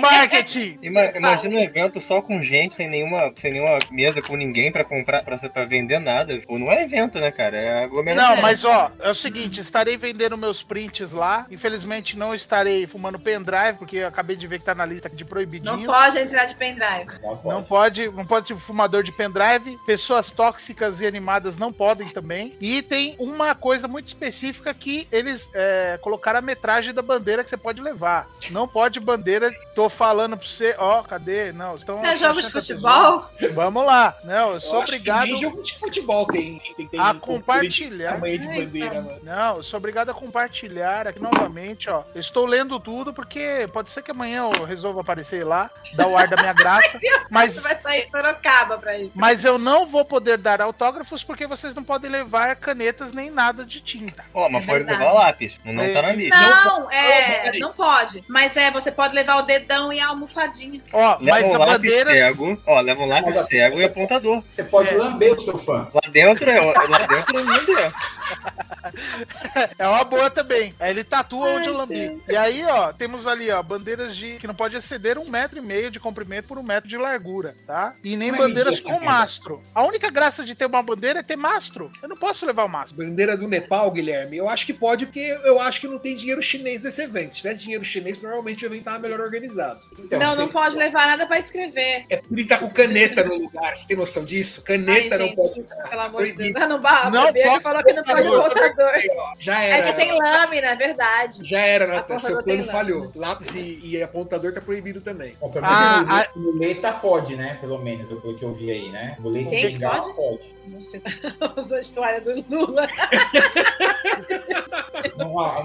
[0.00, 0.78] Marketing!
[0.82, 5.22] Imagina um evento só com gente, sem nenhuma, sem nenhuma mesa com ninguém pra comprar,
[5.22, 6.40] pra, pra vender nada.
[6.48, 7.56] Ou não é evento, né, cara?
[7.56, 8.36] É aglomeração.
[8.36, 11.46] Não, mas ó, é o seguinte: estarei vendendo meus prints lá.
[11.50, 15.24] Infelizmente não estarei fumando pendrive, porque eu acabei de ver que tá na lista de
[15.24, 15.76] proibidinho.
[15.76, 17.06] Não pode entrar de pendrive.
[17.22, 21.72] Não pode, não pode, não pode ser fumador de pendrive, pessoas tóxicas e animadas não
[21.72, 22.54] podem também.
[22.60, 27.50] E tem uma coisa muito específica que eles é, colocaram a metragem da bandeira que
[27.50, 28.28] você pode levar.
[28.50, 31.52] Não pode bandeira, tô falando pra você, ó, cadê?
[31.52, 31.98] Não, estão.
[32.00, 33.26] Você é jogo de futebol?
[33.54, 34.16] Vamos lá.
[34.24, 35.26] Não, eu sou eu obrigado.
[35.26, 38.14] Nem jogo de futebol tem, tem, tem a compartilhar.
[38.14, 39.18] Tamanho de bandeira, mano.
[39.22, 42.02] Não, eu sou obrigado a compartilhar aqui novamente, ó.
[42.14, 46.16] Eu estou lendo tudo porque pode ser que amanhã eu resolva aparecer lá, dar o
[46.16, 46.98] ar da minha graça.
[47.30, 49.12] mas vai sair Sorocaba pra isso.
[49.14, 53.64] Mas eu não vou poder dar autógrafos porque vocês não podem levar canetas nem nada
[53.64, 54.24] de tinta.
[54.34, 55.60] Ó, oh, mas é pode levar lápis.
[55.64, 55.92] Não, é.
[55.92, 56.36] tá na lista.
[56.36, 58.24] Não, não é, não pode.
[58.28, 60.80] Mas é, você pode levar o dedão e a almofadinha.
[60.92, 62.10] Ó, mas a bandeira.
[62.10, 64.42] Cego, ó, leva um lápis cego e apontador.
[64.50, 64.96] Você pode é.
[64.96, 65.86] lamber o seu fã.
[65.92, 67.92] Lá dentro é, lá dentro é lamber.
[69.78, 70.74] É uma boa também.
[70.78, 71.94] Aí ele tatua Ai, onde eu lambi.
[71.94, 72.22] Deus.
[72.28, 75.62] E aí, ó, temos ali, ó, bandeiras de que não pode exceder um metro e
[75.62, 77.94] meio de comprimento por um metro de largura, tá?
[78.02, 79.62] E nem bandeiras com mastro.
[79.74, 81.90] A única graça de ter uma bandeira é ter mastro.
[82.02, 82.96] Eu não posso levar o mastro.
[82.96, 86.42] Bandeira do Nepal, Guilherme, eu acho que pode, porque eu acho que não tem dinheiro
[86.42, 87.34] chinês nesse evento.
[87.34, 89.80] Se tivesse dinheiro chinês, provavelmente o evento tava melhor organizado.
[89.98, 92.04] Então, não, não pode levar nada para escrever.
[92.08, 93.76] É por estar com caneta no lugar.
[93.76, 94.62] Você tem noção disso?
[94.62, 95.60] Caneta Ai, não gente, pode.
[95.60, 96.52] Isso, pelo amor de Deus.
[96.56, 97.62] Ah, não, não, não pode.
[97.62, 98.92] falou que não pode computador.
[99.38, 99.88] Já era.
[99.88, 101.40] É que tem lâmina, é verdade.
[101.48, 102.18] Já era, Natan.
[102.18, 103.12] Seu plano falhou.
[103.14, 105.34] Lápis e, e, apontador tá proibido também.
[105.40, 106.38] Bom, pelo menos ah, a...
[106.38, 107.58] muleta pode, né?
[107.60, 109.16] Pelo menos, pelo que eu vi aí, né?
[109.18, 110.12] Muleta Quem pode?
[110.14, 110.55] pode.
[110.66, 111.02] Não sei.
[111.56, 112.86] Usou a história do Lula.
[115.16, 115.64] Não,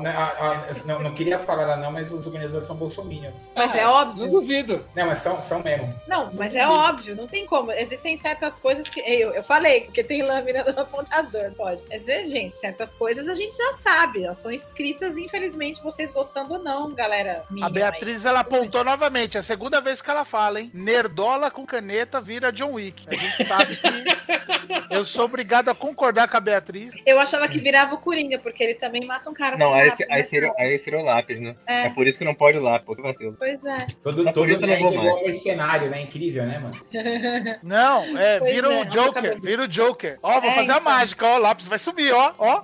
[0.85, 3.31] não, não, queria falar lá não, mas os organizadores são bolsominion.
[3.55, 4.23] Mas é óbvio.
[4.23, 4.85] Não duvido.
[4.95, 5.93] Não, mas são, são mesmo.
[6.07, 7.71] Não, mas é óbvio, não tem como.
[7.71, 8.99] Existem certas coisas que.
[9.01, 11.83] Eu, eu falei, porque tem lâmina do apontador, pode.
[11.89, 14.23] Mas, é, gente, certas coisas a gente já sabe.
[14.23, 17.43] Elas estão escritas, infelizmente, vocês gostando ou não, galera.
[17.61, 18.29] A Beatriz, aí.
[18.29, 19.37] ela apontou novamente.
[19.37, 20.71] É a segunda vez que ela fala, hein?
[20.73, 23.05] Nerdola com caneta vira John Wick.
[23.07, 26.93] A gente sabe que eu sou obrigado a concordar com a Beatriz.
[27.05, 30.07] Eu achava que virava o Coringa, porque ele também mata um cara Não, aí, lápis,
[30.09, 30.23] aí, né?
[30.23, 31.55] seria, aí seria o lápis, né?
[31.65, 31.87] É.
[31.87, 31.89] é.
[31.89, 32.95] por isso que não pode ir lá, pô.
[32.95, 33.87] Pois é.
[34.03, 35.41] Todo, todo por isso não vou mais.
[35.41, 36.01] cenário, né?
[36.01, 36.75] Incrível, né, mano?
[37.63, 40.19] Não, é, vira é, o Joker, vira o Joker.
[40.21, 40.77] Ó, vou é, fazer então.
[40.77, 42.63] a mágica, ó, o lápis vai subir, ó, ó.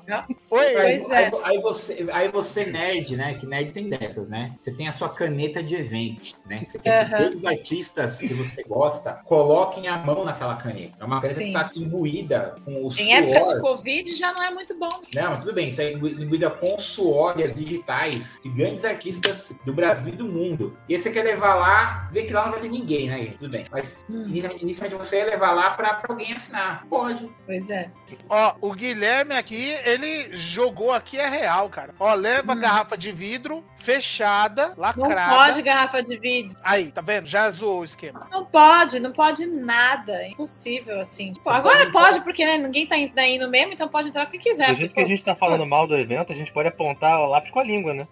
[0.52, 0.74] Oi.
[0.74, 1.32] Pois aí, é.
[1.44, 3.36] Aí, você, aí você nerd, né?
[3.36, 4.52] Que nerd tem dessas, né?
[4.62, 6.64] Você tem a sua caneta de evento, né?
[6.68, 10.96] Você que todos os artistas que você gosta coloquem a mão naquela caneta.
[11.00, 11.46] É uma caneta Sim.
[11.48, 12.17] que tá imbuída
[12.64, 13.00] com o em suor.
[13.00, 15.02] Em época de Covid já não é muito bom.
[15.14, 15.72] Não, mas tudo bem.
[15.72, 20.26] Você é imbuída com suor e as digitais de grandes artistas do Brasil e do
[20.26, 20.78] mundo.
[20.88, 23.34] E aí você quer levar lá, vê que lá não vai ter ninguém, né?
[23.38, 23.66] Tudo bem.
[23.72, 24.26] Mas hum.
[24.62, 26.86] inicialmente você ia levar lá pra, pra alguém assinar.
[26.90, 27.30] Pode.
[27.46, 27.90] Pois é.
[28.30, 31.94] Ó, o Guilherme aqui, ele jogou aqui é real, cara.
[32.00, 32.60] Ó, leva hum.
[32.60, 35.32] garrafa de vidro fechada, lacrada.
[35.32, 36.58] Não pode garrafa de vidro.
[36.64, 37.28] Aí, tá vendo?
[37.28, 38.28] Já zoou o esquema.
[38.32, 40.14] Não pode, não pode nada.
[40.14, 41.34] É impossível, assim.
[41.34, 42.98] Tipo, agora pode, pode, porque né, ninguém tá
[43.28, 44.70] indo mesmo, então pode entrar o que quiser.
[44.70, 47.28] Do jeito que a gente tá falando mal do evento, a gente pode apontar o
[47.28, 48.08] lápis com a língua, né?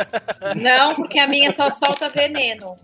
[0.56, 2.76] Não, porque a minha só solta veneno.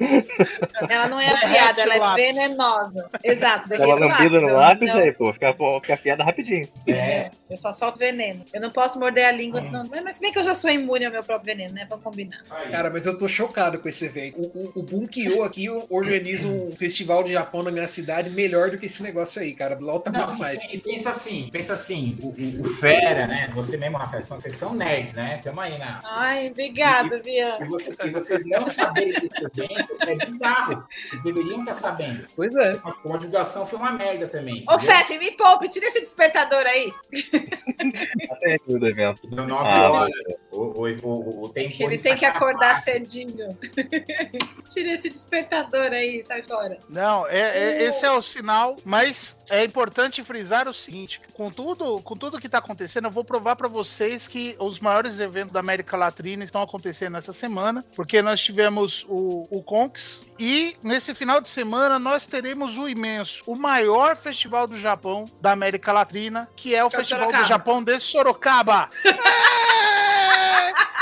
[0.89, 3.09] Ela não é afiada, ela é venenosa.
[3.23, 3.73] Exato.
[3.75, 5.01] Uma lambida no lápis então...
[5.01, 5.33] aí, pô.
[5.33, 6.69] Fica, fica afiada rapidinho.
[6.87, 7.31] É.
[7.49, 8.45] Eu só solto veneno.
[8.53, 9.85] Eu não posso morder a língua, senão.
[10.05, 11.87] Mas se bem que eu já sou imune ao meu próprio veneno, né?
[11.89, 12.43] Vamos combinar.
[12.71, 14.41] Cara, mas eu tô chocado com esse evento.
[14.41, 18.79] O, o, o Bunkyo aqui organiza um festival de Japão na minha cidade melhor do
[18.79, 19.79] que esse negócio aí, cara.
[19.79, 20.74] Lota não, muito mais.
[20.74, 23.51] E pensa assim, pensa assim, o, o, o, Fera, né?
[23.55, 25.40] Você mesmo, Rafael, vocês são nerds, né?
[25.42, 26.01] Tamo aí na.
[26.05, 27.57] Ai, obrigada, Bia.
[27.61, 30.86] E, você, e vocês não saberem desse evento é bizarro.
[31.11, 32.26] Vocês deveriam estar sabendo.
[32.36, 32.78] Pois é.
[32.84, 34.64] A, a divulgação foi uma merda também.
[34.68, 36.92] Ô, Fefe, me poupe, tira esse despertador aí.
[38.30, 39.22] Até tudo, evento.
[39.61, 40.11] Ah, horas.
[40.51, 43.49] O, o, o, o tempo Ele tem que acordar cedinho.
[44.72, 46.78] tira esse despertador aí, sai fora.
[46.88, 52.03] Não, é, é, esse é o sinal, mas é importante frisar o seguinte: com tudo,
[52.03, 55.61] com tudo que está acontecendo, eu vou provar para vocês que os maiores eventos da
[55.61, 61.41] América Latina estão acontecendo essa semana, porque nós tivemos o, o Conks e nesse final
[61.41, 66.74] de semana nós teremos o imenso, o maior festival do Japão da América Latina, que
[66.74, 68.91] é o que Festival é do Japão de Sorocaba.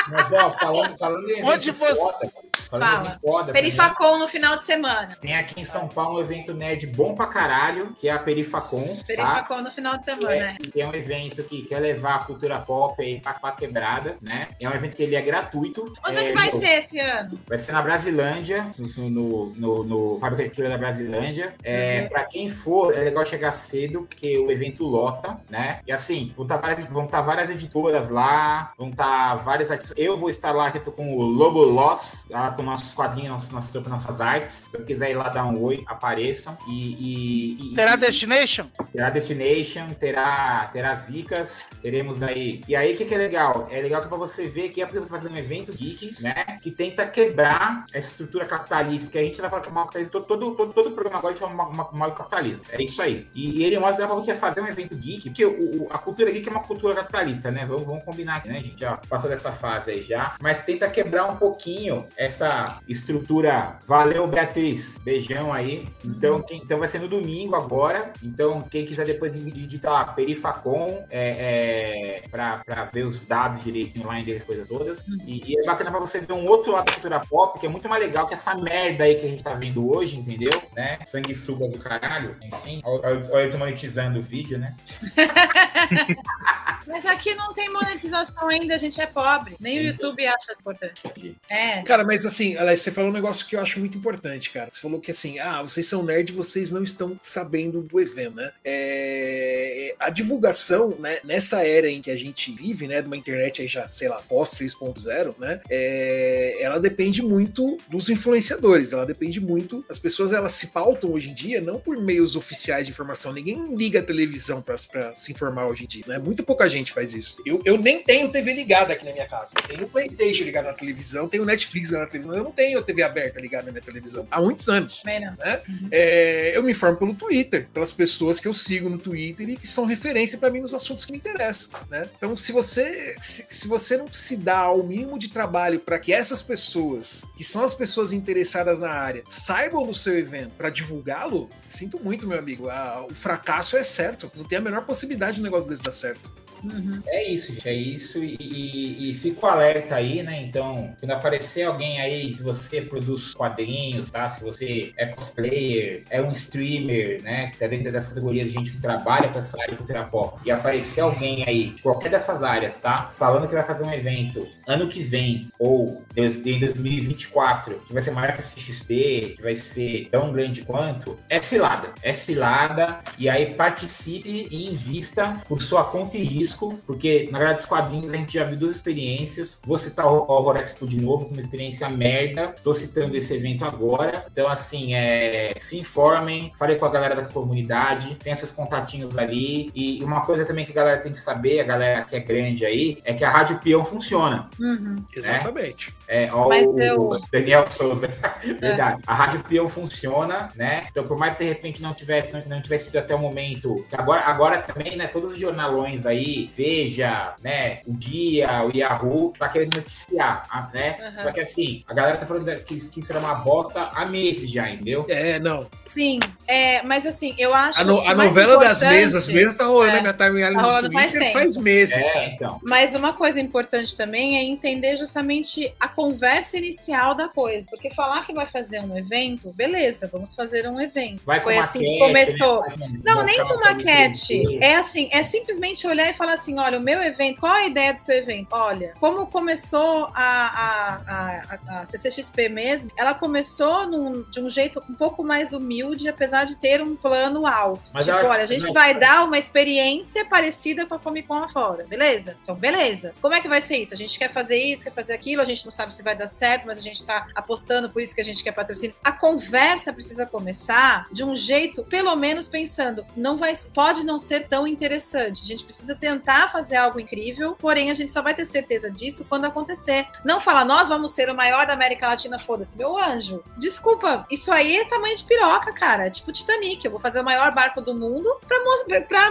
[0.08, 2.32] Mas ó, falando, falando em Onde você foda,
[2.78, 3.14] Fala.
[3.14, 5.16] Foda, Perifacon no final de semana.
[5.20, 8.96] Tem aqui em São Paulo um evento nerd bom pra caralho, que é a Perifacon.
[8.96, 9.04] Tá?
[9.06, 9.62] Perifacon tá?
[9.62, 13.20] no final de semana, é, é um evento que quer levar a cultura pop aí
[13.20, 14.48] pra, pra quebrada, né?
[14.60, 15.92] É um evento que ele é gratuito.
[16.06, 17.40] Onde é, que vai no, ser esse ano?
[17.46, 21.54] Vai ser na Brasilândia, no, no, no Fábrica de Cultura da Brasilândia.
[21.62, 22.08] É, uhum.
[22.08, 25.80] Pra quem for, é legal chegar cedo, porque o evento lota, né?
[25.86, 29.70] E assim, vão estar tá várias, vão tá várias editoras lá, vão estar tá várias
[29.70, 29.96] artistas.
[29.96, 32.50] Eu vou estar lá, que eu tô com o Lobo Loss, tá?
[32.62, 34.70] Com nossos quadrinhos, nossas, nossas artes.
[34.70, 36.56] Se quiser ir lá dar um oi, apareçam.
[36.66, 38.66] E, e, e terá Destination?
[38.92, 42.62] Terá Destination, terá, terá Zicas, teremos aí.
[42.68, 43.68] E aí, o que, que é legal?
[43.70, 46.58] É legal que pra você ver que é porque você fazer um evento geek, né?
[46.62, 50.12] Que tenta quebrar essa estrutura capitalista, que a gente vai falar que é mal capitalismo,
[50.12, 52.64] todo, todo, todo, todo programa agora a gente fala mal, capitalismo.
[52.70, 53.26] É isso aí.
[53.34, 56.30] E, e ele mostra pra você fazer um evento geek, porque o, o, a cultura
[56.30, 57.66] geek é uma cultura capitalista, né?
[57.66, 58.58] Vamos, vamos combinar aqui, né?
[58.58, 60.36] A gente já passou dessa fase aí já.
[60.40, 62.51] Mas tenta quebrar um pouquinho essa
[62.88, 63.78] estrutura.
[63.86, 64.98] Valeu, Beatriz.
[64.98, 65.88] Beijão aí.
[66.04, 68.12] Então, quem, então vai ser no domingo agora.
[68.22, 74.06] Então, quem quiser depois digitar lá, Perifacom, é, é, pra, pra ver os dados direitinho
[74.06, 75.04] lá, endereço, coisas todas.
[75.26, 77.68] E, e, é bacana pra você ver um outro lado da cultura pop, que é
[77.68, 80.62] muito mais legal que essa merda aí que a gente tá vendo hoje, entendeu?
[80.74, 80.98] Né?
[81.04, 82.36] Sanguessugas do caralho.
[82.42, 84.76] Enfim, olha desmonetizando o vídeo, né?
[86.86, 89.56] Mas aqui não tem monetização ainda, a gente é pobre.
[89.60, 91.02] Nem o YouTube acha importante.
[91.48, 91.82] É.
[91.82, 94.70] Cara, mas assim, Alex, você falou um negócio que eu acho muito importante, cara.
[94.70, 98.52] Você falou que assim, ah, vocês são nerd, vocês não estão sabendo do evento, né?
[98.64, 99.94] É...
[99.98, 103.68] A divulgação, né, nessa era em que a gente vive, né, de uma internet aí
[103.68, 105.60] já, sei lá, pós 3.0, né?
[105.70, 106.58] É...
[106.60, 109.84] Ela depende muito dos influenciadores, ela depende muito.
[109.88, 113.32] As pessoas elas se pautam hoje em dia não por meios oficiais de informação.
[113.32, 116.18] Ninguém liga a televisão para se informar hoje em dia, né?
[116.18, 117.36] Muito pouca gente faz isso.
[117.46, 119.54] Eu, eu nem tenho TV ligada aqui na minha casa.
[119.66, 122.21] Tenho o PlayStation ligado na televisão, tenho Netflix ligado na televisão.
[122.26, 125.02] Eu não tenho TV aberta ligada na minha televisão há muitos anos.
[125.38, 125.62] Né?
[125.68, 125.88] Uhum.
[125.90, 129.66] É, eu me informo pelo Twitter, pelas pessoas que eu sigo no Twitter e que
[129.66, 131.70] são referência para mim nos assuntos que me interessam.
[131.90, 132.08] Né?
[132.16, 136.12] Então, se você, se, se você não se dá o mínimo de trabalho para que
[136.12, 141.48] essas pessoas, que são as pessoas interessadas na área, saibam do seu evento para divulgá-lo,
[141.66, 142.68] sinto muito, meu amigo.
[142.68, 144.30] A, o fracasso é certo.
[144.34, 146.41] Não tem a menor possibilidade de um negócio desse dar certo.
[146.64, 147.02] Uhum.
[147.06, 148.22] É isso, gente, é isso.
[148.22, 150.42] E, e, e, fico alerta aí, né?
[150.42, 154.28] Então, quando aparecer alguém aí que você produz quadrinhos, tá?
[154.28, 157.48] Se você é cosplayer, é um streamer, né?
[157.48, 160.50] Que tá dentro dessa categoria de gente que trabalha com essa área cultura pop, e
[160.50, 163.10] aparecer alguém aí, qualquer dessas áreas, tá?
[163.14, 168.10] Falando que vai fazer um evento ano que vem, ou em 2024, que vai ser
[168.10, 171.92] maior que a CXP, que vai ser tão grande quanto, é cilada.
[172.02, 177.38] É cilada, e aí participe e invista por sua conta e risco risco, porque na
[177.38, 179.60] verdade dos quadrinhos a gente já viu duas experiências.
[179.64, 182.52] Vou citar o Horror Expo de novo, com uma experiência merda.
[182.54, 184.26] Estou citando esse evento agora.
[184.30, 189.70] Então, assim, é, se informem, falei com a galera da comunidade, tem seus contatinhos ali.
[189.74, 192.64] E uma coisa também que a galera tem que saber, a galera que é grande
[192.64, 194.48] aí, é que a Rádio Peão funciona.
[194.58, 194.96] Uhum.
[194.96, 195.02] Né?
[195.14, 195.94] Exatamente.
[196.12, 197.20] É, ó, Mas o, eu...
[197.32, 198.06] Daniel Souza.
[198.60, 199.00] Verdade.
[199.00, 199.04] É.
[199.06, 200.84] A Rádio Peão funciona, né?
[200.90, 203.82] Então, por mais que de repente não tivesse, não, não tivesse sido até o momento.
[203.90, 205.06] Agora, agora também, né?
[205.06, 210.98] Todos os jornalões aí, Veja, né, o Dia, o Yahoo, tá querendo noticiar, né?
[211.00, 211.22] Uhum.
[211.22, 214.68] Só que assim, a galera tá falando que, que será uma bosta há meses já,
[214.68, 215.06] entendeu?
[215.08, 215.66] É, não.
[215.88, 217.80] Sim, é, mas assim, eu acho.
[217.80, 220.90] A, no, a novela das mesas, mesmo tá rolando é, na minha timeline tá no
[220.90, 222.04] Twitter faz, faz meses.
[222.08, 222.60] É, então.
[222.62, 227.68] Mas uma coisa importante também é entender justamente a conversa inicial da coisa.
[227.70, 231.22] Porque falar que vai fazer um evento, beleza, vamos fazer um evento.
[231.24, 232.62] Vai Foi assim maquete, que começou.
[232.76, 233.00] Né?
[233.04, 234.42] Não, nem com maquete.
[234.60, 237.66] É assim, é simplesmente olhar e falar fala assim: olha, o meu evento, qual a
[237.66, 238.48] ideia do seu evento?
[238.52, 244.82] Olha, como começou a, a, a, a CCXP mesmo, ela começou num, de um jeito
[244.88, 247.82] um pouco mais humilde, apesar de ter um plano alto.
[247.92, 251.40] Mas tipo, olha, a gente não, vai dar uma experiência parecida com a Comic Con
[251.40, 252.36] lá fora, beleza?
[252.42, 253.14] Então, beleza.
[253.20, 253.94] Como é que vai ser isso?
[253.94, 256.26] A gente quer fazer isso, quer fazer aquilo, a gente não sabe se vai dar
[256.26, 258.94] certo, mas a gente tá apostando, por isso que a gente quer patrocínio.
[259.02, 264.48] A conversa precisa começar de um jeito, pelo menos pensando, não vai, pode não ser
[264.48, 265.42] tão interessante.
[265.42, 269.26] A gente precisa tentar fazer algo incrível, porém a gente só vai ter certeza disso
[269.28, 270.06] quando acontecer.
[270.24, 273.42] Não falar, nós vamos ser o maior da América Latina, foda-se, meu anjo.
[273.56, 276.06] Desculpa, isso aí é tamanho de piroca, cara.
[276.06, 276.84] É tipo Titanic.
[276.84, 278.72] Eu vou fazer o maior barco do mundo pra, mo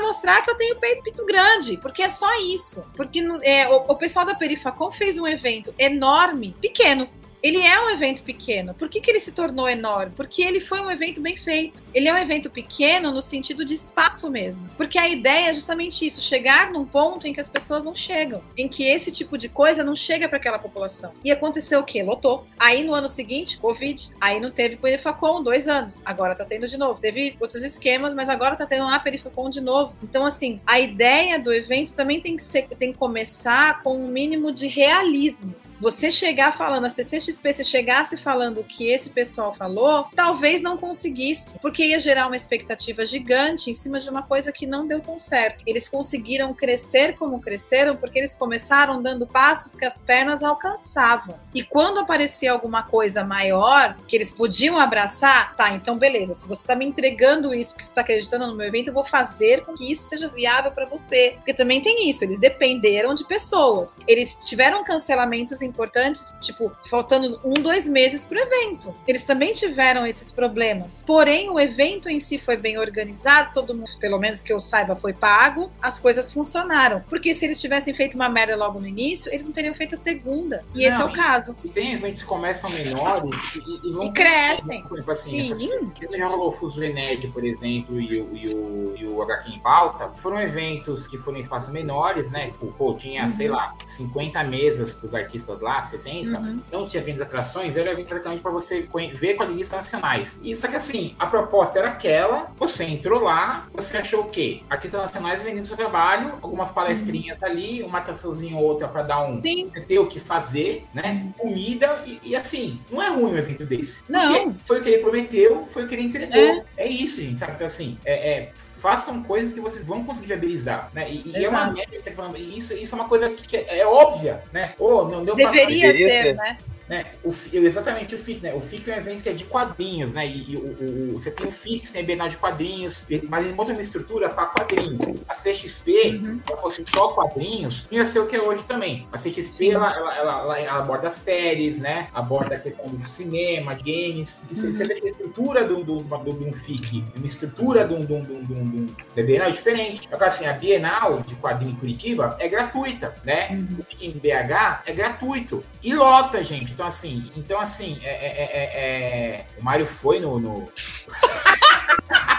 [0.01, 1.77] mostrar que eu tenho peito, peito grande.
[1.77, 2.83] Porque é só isso.
[2.95, 7.07] Porque é, o, o pessoal da Perifacom fez um evento enorme, pequeno,
[7.43, 8.73] ele é um evento pequeno.
[8.73, 10.13] Por que, que ele se tornou enorme?
[10.15, 11.83] Porque ele foi um evento bem feito.
[11.93, 14.69] Ele é um evento pequeno no sentido de espaço mesmo.
[14.77, 18.43] Porque a ideia é justamente isso: chegar num ponto em que as pessoas não chegam,
[18.55, 21.13] em que esse tipo de coisa não chega para aquela população.
[21.23, 22.03] E aconteceu o quê?
[22.03, 22.45] Lotou.
[22.59, 24.11] Aí no ano seguinte, Covid.
[24.21, 25.99] Aí não teve Perifacom dois anos.
[26.05, 27.01] Agora tá tendo de novo.
[27.01, 29.95] Teve outros esquemas, mas agora tá tendo a Perifacom de novo.
[30.03, 34.07] Então, assim, a ideia do evento também tem que, ser, tem que começar com um
[34.07, 39.51] mínimo de realismo você chegar falando, a CCXP, se chegasse falando o que esse pessoal
[39.51, 44.51] falou, talvez não conseguisse, porque ia gerar uma expectativa gigante em cima de uma coisa
[44.51, 45.63] que não deu tão certo.
[45.65, 51.39] Eles conseguiram crescer como cresceram porque eles começaram dando passos que as pernas alcançavam.
[51.51, 56.61] E quando aparecia alguma coisa maior que eles podiam abraçar, tá, então beleza, se você
[56.61, 59.73] está me entregando isso porque você está acreditando no meu evento, eu vou fazer com
[59.73, 61.33] que isso seja viável para você.
[61.37, 63.97] Porque também tem isso, eles dependeram de pessoas.
[64.07, 68.95] Eles tiveram cancelamentos em importantes, tipo, faltando um, dois meses para o evento.
[69.07, 71.03] Eles também tiveram esses problemas.
[71.05, 74.95] Porém, o evento em si foi bem organizado, todo mundo, pelo menos que eu saiba,
[74.95, 77.03] foi pago, as coisas funcionaram.
[77.09, 79.97] Porque se eles tivessem feito uma merda logo no início, eles não teriam feito a
[79.97, 80.63] segunda.
[80.75, 81.55] E não, esse é o caso.
[81.63, 84.05] E tem eventos que começam menores e, e vão.
[84.05, 84.85] E crescem.
[85.07, 85.87] Assim, Sim.
[86.17, 89.59] já rolou o Fuso Ened, por exemplo, e o, e, o, e o HQ em
[89.59, 92.47] pauta, foram eventos que foram em espaços menores, né?
[92.47, 93.27] Tipo, pô, tinha, uhum.
[93.27, 96.59] sei lá, 50 mesas para os artistas lá, 60, uhum.
[96.71, 100.39] não tinha grandes atrações, era evento praticamente para você ver quadrinistas nacionais.
[100.43, 104.61] E só que assim, a proposta era aquela, você entrou lá, você achou o quê?
[104.69, 107.45] Artistas nacionais vendendo seu trabalho, algumas palestrinhas uhum.
[107.45, 109.69] ali, uma atraçãozinha ou outra para dar um Sim.
[109.87, 111.31] ter o que fazer, né?
[111.37, 111.49] Uhum.
[111.49, 114.03] Comida e, e, assim, não é ruim um evento desse.
[114.07, 114.53] Não.
[114.65, 116.37] Foi o que ele prometeu, foi o que ele entregou.
[116.37, 117.53] É, é isso, gente, sabe?
[117.53, 121.07] Então assim, é, é façam coisas que vocês vão conseguir viabilizar, né?
[121.07, 124.73] E, e é uma métrica, isso, isso é uma coisa que, é, é óbvia, né?
[124.79, 125.97] Oh, não deu Deveria pra...
[125.97, 126.57] ser, né?
[126.91, 127.05] Né?
[127.23, 128.53] O, exatamente o FIC, né?
[128.53, 130.27] O FIC é um evento que é de quadrinhos, né?
[130.27, 133.53] E, e o, o, você tem o FIC, tem a Bienal de quadrinhos, mas ele
[133.53, 134.99] monta uma estrutura para quadrinhos.
[135.25, 136.41] A CXP, uhum.
[136.45, 139.07] se fosse só quadrinhos, ia ser o que é hoje também.
[139.09, 142.09] A CXP, ela, ela, ela, ela, aborda séries, né?
[142.13, 144.43] Aborda a questão do cinema, games.
[144.49, 144.73] Uhum.
[144.73, 146.01] Você vê a estrutura do
[146.41, 150.09] um FIC, uma estrutura de um, de de de da Bienal é diferente.
[150.11, 153.47] Agora, assim, a Bienal de quadrinho em Curitiba é gratuita, né?
[153.51, 153.77] Uhum.
[153.79, 155.63] O FIC em BH é gratuito.
[155.81, 156.80] E lota, gente.
[156.81, 159.45] Então, assim, então, assim, é, é, é, é...
[159.55, 160.39] o Mário foi no...
[160.39, 160.67] no...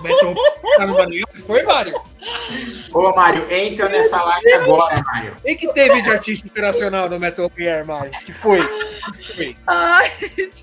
[0.00, 0.34] Beto
[0.76, 1.26] tá no Maranhão?
[1.46, 2.00] Foi, Mário?
[2.92, 5.36] Ô, Mário, entra nessa live agora, Mário.
[5.44, 8.12] E que teve de artista internacional no Metal Gear, Mário?
[8.24, 8.60] Que foi?
[8.60, 9.56] Que foi?
[9.66, 10.10] Ai,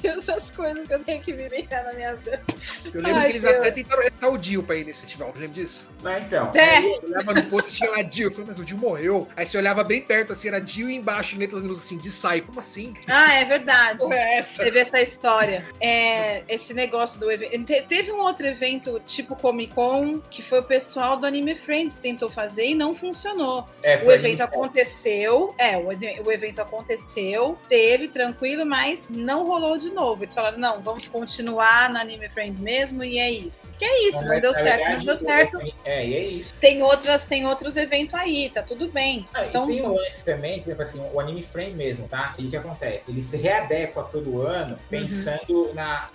[0.01, 2.41] tem essas coisas que eu tenho que vivenciar na minha vida.
[2.85, 3.55] Eu lembro Ai, que eles Deus.
[3.57, 5.31] até tentaram retar o Dio pra ir nesse festival.
[5.31, 5.91] Você lembra disso?
[6.01, 6.51] Não, então.
[6.55, 6.77] É.
[6.77, 8.27] Aí eu olhava no post e tinha lá Dio.
[8.27, 9.27] Eu falei, mas o Dio morreu.
[9.35, 12.41] Aí você olhava bem perto, assim, era Dio e embaixo, em letras assim, de sai.
[12.41, 12.93] Como assim?
[13.07, 13.99] Ah, é verdade.
[13.99, 14.63] Como é essa?
[14.63, 15.65] Teve essa história.
[15.79, 17.71] É, esse negócio do evento.
[17.87, 22.01] Teve um outro evento, tipo Comic Con, que foi o pessoal do Anime Friends que
[22.01, 23.67] tentou fazer e não funcionou.
[23.83, 29.89] É, o evento aconteceu, é, o, o evento aconteceu, teve tranquilo, mas não rolou de
[29.89, 30.23] novo.
[30.23, 33.71] Eles falaram, não, vamos continuar na Anime Friends mesmo e é isso.
[33.77, 35.57] Que é isso, não, não deu certo, verdade, não deu certo.
[35.83, 36.53] É, e é isso.
[36.59, 39.27] Tem outras, tem outros eventos aí, tá tudo bem.
[39.33, 42.35] Ah, então, e tem um lance também, por exemplo assim, o Anime Friends mesmo, tá?
[42.37, 43.09] E o que acontece?
[43.09, 44.79] Ele se readequa todo ano uhum.
[44.89, 45.73] pensando uhum.
[45.73, 46.09] na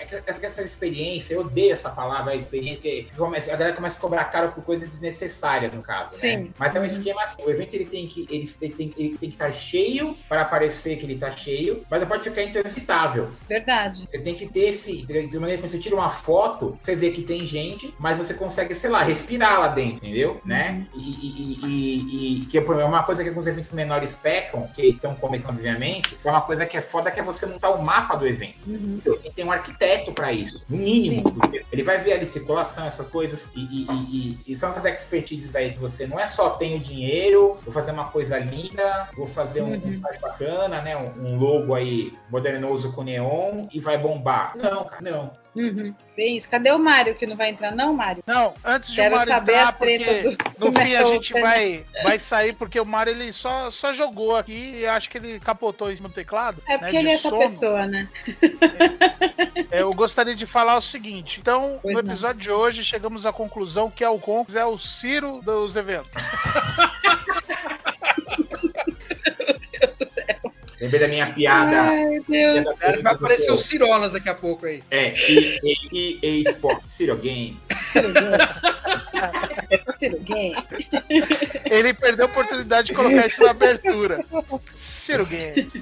[0.47, 4.25] essa experiência, eu odeio essa palavra, a experiência, porque começa, a galera começa a cobrar
[4.27, 6.19] caro por coisas desnecessárias, no caso, né?
[6.19, 6.37] Sim.
[6.37, 6.51] Né?
[6.59, 6.87] Mas é um uhum.
[6.87, 10.17] esquema assim, o evento ele tem que ele, ele tem, ele tem que estar cheio
[10.29, 13.31] para parecer que ele está cheio, mas não pode ficar intransitável.
[13.49, 14.09] Verdade.
[14.11, 17.23] Você tem que ter esse, de maneira que você tira uma foto, você vê que
[17.23, 20.33] tem gente, mas você consegue, sei lá, respirar lá dentro, entendeu?
[20.33, 20.41] Uhum.
[20.45, 20.87] Né?
[20.95, 25.15] E, e, e, e, que é uma coisa que alguns eventos menores pecam, que estão
[25.15, 28.27] começando obviamente, é uma coisa que é foda que é você montar o mapa do
[28.27, 28.59] evento.
[28.67, 29.01] Uhum.
[29.25, 31.35] E tem um arquiteto para isso, no mínimo.
[31.73, 35.79] Ele vai ver ali circulação, essas coisas, e, e, e, são essas expertises aí que
[35.79, 39.93] você não é só tenho dinheiro, vou fazer uma coisa linda, vou fazer um, uhum.
[39.93, 40.97] site bacana, né?
[40.97, 44.57] Um, um, logo aí modernoso com neon e vai bombar.
[44.57, 45.31] Não, cara, não.
[45.57, 45.95] Uhum.
[46.15, 46.49] Bem isso.
[46.49, 48.23] Cadê o Mário que não vai entrar, não, Mário?
[48.27, 51.33] Não, antes de Quero o Mário saber entrar, as tretas do, no fim a gente
[51.33, 55.41] vai, vai sair, porque o Mário ele só, só jogou aqui e acho que ele
[55.41, 56.63] capotou isso no teclado.
[56.69, 57.41] É porque né, ele é essa sono.
[57.41, 58.09] pessoa, né?
[59.71, 61.41] É, eu gostaria de falar o seguinte.
[61.41, 62.43] Então, pois no episódio não.
[62.43, 66.11] de hoje, chegamos à conclusão que o Conks é o Ciro dos eventos.
[70.81, 71.81] Lembrei da minha piada.
[71.83, 72.67] Ai, Deus.
[73.03, 74.83] Vai aparecer o Cirolas daqui a pouco aí.
[74.91, 76.83] É, e, e, e, e Sport.
[76.87, 77.59] Ciro Game.
[77.83, 78.37] Ciro Game.
[79.99, 80.55] Ciro Game.
[81.65, 84.25] Ele perdeu a oportunidade de colocar isso na abertura.
[84.75, 85.73] Ciro Games.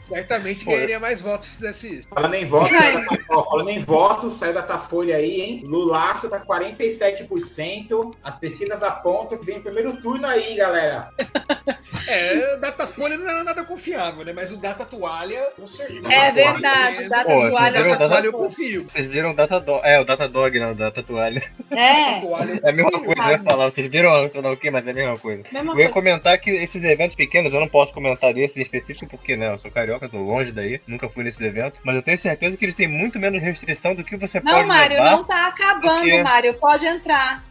[0.00, 2.08] Certamente ganharia mais votos se fizesse isso.
[2.08, 5.64] Falando em votos, saiu da, ó, falando em votos, saiu da Tafolha aí, hein?
[5.66, 8.14] Lulaço tá 47%.
[8.22, 11.10] As pesquisas apontam que vem o primeiro turno aí, galera.
[12.06, 14.32] É, Datafolha não era nada confiável, né?
[14.32, 16.12] Mas o Data Toalha, com certeza.
[16.12, 18.84] É verdade, o Data Toalha, data toalha eu confio.
[18.84, 19.80] Vocês viram o Data Dog?
[19.84, 21.42] É, o Data Dog, não, o Data Toalha.
[21.70, 22.18] É.
[22.62, 23.70] É a mesma coisa, eu ia falar.
[23.70, 25.42] Vocês viram, o que, mas é a mesma coisa.
[25.52, 25.92] Mesma eu ia coisa.
[25.92, 29.70] comentar que esses eventos pequenos, eu não posso comentar desses específicos, porque, né, eu sou
[29.70, 32.88] carioca, tô longe daí, nunca fui nesses eventos, mas eu tenho certeza que eles têm
[32.88, 36.22] muito menos restrição do que você não, pode Não, Mário, não tá acabando, porque...
[36.22, 37.49] Mário, pode entrar.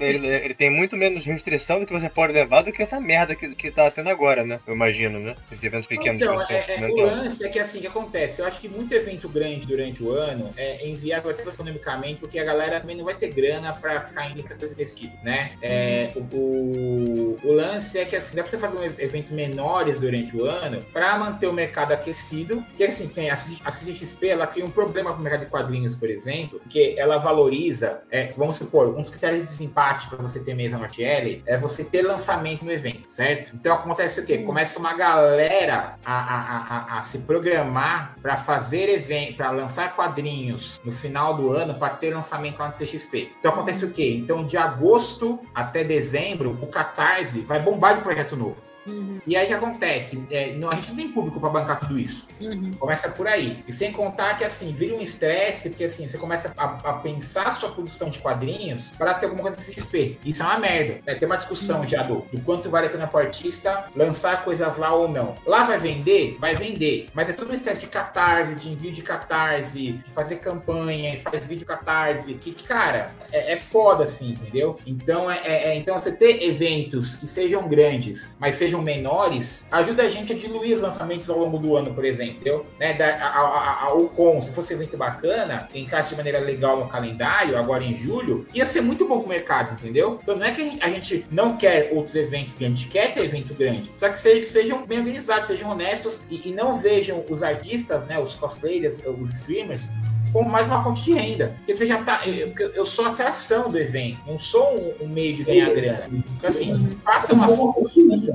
[0.00, 3.34] Ele, ele, tem muito menos restrição do que você pode levar do que essa merda
[3.34, 4.60] que, que tá tendo agora, né?
[4.66, 5.34] Eu imagino, né?
[5.50, 6.20] Esses eventos pequenos.
[6.20, 8.40] Então, é, é, o lance é que assim, que acontece?
[8.40, 12.44] Eu acho que muito evento grande durante o ano é inviável até economicamente, porque a
[12.44, 15.52] galera também não vai ter grana pra ficar indo pra coisa tecido, né?
[15.62, 19.98] É, o, o, o, lance é que assim, dá pra você fazer um eventos menores
[19.98, 22.64] durante o ano pra manter o mercado aquecido.
[22.76, 26.08] Que assim, tem a, a CXP, ela cria um problema pro mercado de quadrinhos, por
[26.08, 30.88] exemplo, que ela valoriza, é, vamos supor, dos critérios desempate para você ter mesa no
[30.88, 33.54] TL é você ter lançamento no evento, certo?
[33.54, 34.38] Então acontece o quê?
[34.38, 40.80] Começa uma galera a, a, a, a se programar para fazer evento, para lançar quadrinhos
[40.84, 43.32] no final do ano para ter lançamento lá no CXP.
[43.38, 44.16] Então acontece o quê?
[44.16, 48.69] Então de agosto até dezembro, o Catarse vai bombar de projeto novo.
[48.86, 49.20] Uhum.
[49.26, 50.22] E aí o que acontece?
[50.30, 52.26] É, não, a gente não tem público para bancar tudo isso.
[52.40, 52.72] Uhum.
[52.78, 53.58] Começa por aí.
[53.66, 57.48] E sem contar que assim, vira um estresse, porque assim, você começa a, a pensar
[57.48, 60.18] a sua produção de quadrinhos para ter alguma coisa de XP.
[60.24, 60.98] Isso é uma merda.
[61.06, 61.88] É, tem uma discussão uhum.
[61.88, 65.36] já do, do, quanto vale a pena para o artista lançar coisas lá ou não.
[65.46, 66.36] Lá vai vender?
[66.38, 67.08] Vai vender.
[67.14, 71.22] Mas é todo um estresse de catarse, de envio de catarse, de fazer campanha, de
[71.22, 72.34] fazer vídeo catarse.
[72.34, 74.78] Que, cara, é, é foda assim, entendeu?
[74.86, 79.66] Então, é, é, é, então você ter eventos que sejam grandes, mas sejam sejam menores,
[79.70, 82.64] ajuda a gente a diluir os lançamentos ao longo do ano, por exemplo.
[82.78, 86.38] Né, da, a, a, a, o com, se fosse um evento bacana, encaixar de maneira
[86.38, 90.18] legal no calendário, agora em julho, ia ser muito bom pro mercado, entendeu?
[90.22, 93.90] Então não é que a gente, não quer outros eventos grandes, quer ter evento grande,
[93.96, 98.06] só que, seja, que sejam bem organizados, sejam honestos e, e não vejam os artistas,
[98.06, 99.88] né, os cosplayers, os streamers,
[100.32, 101.54] como mais uma fonte de renda.
[101.58, 102.20] Porque você já tá.
[102.26, 106.08] Eu, eu sou atração do evento, não sou um, um meio de ganhar grana.
[106.10, 108.34] Então, assim, faça uma coisa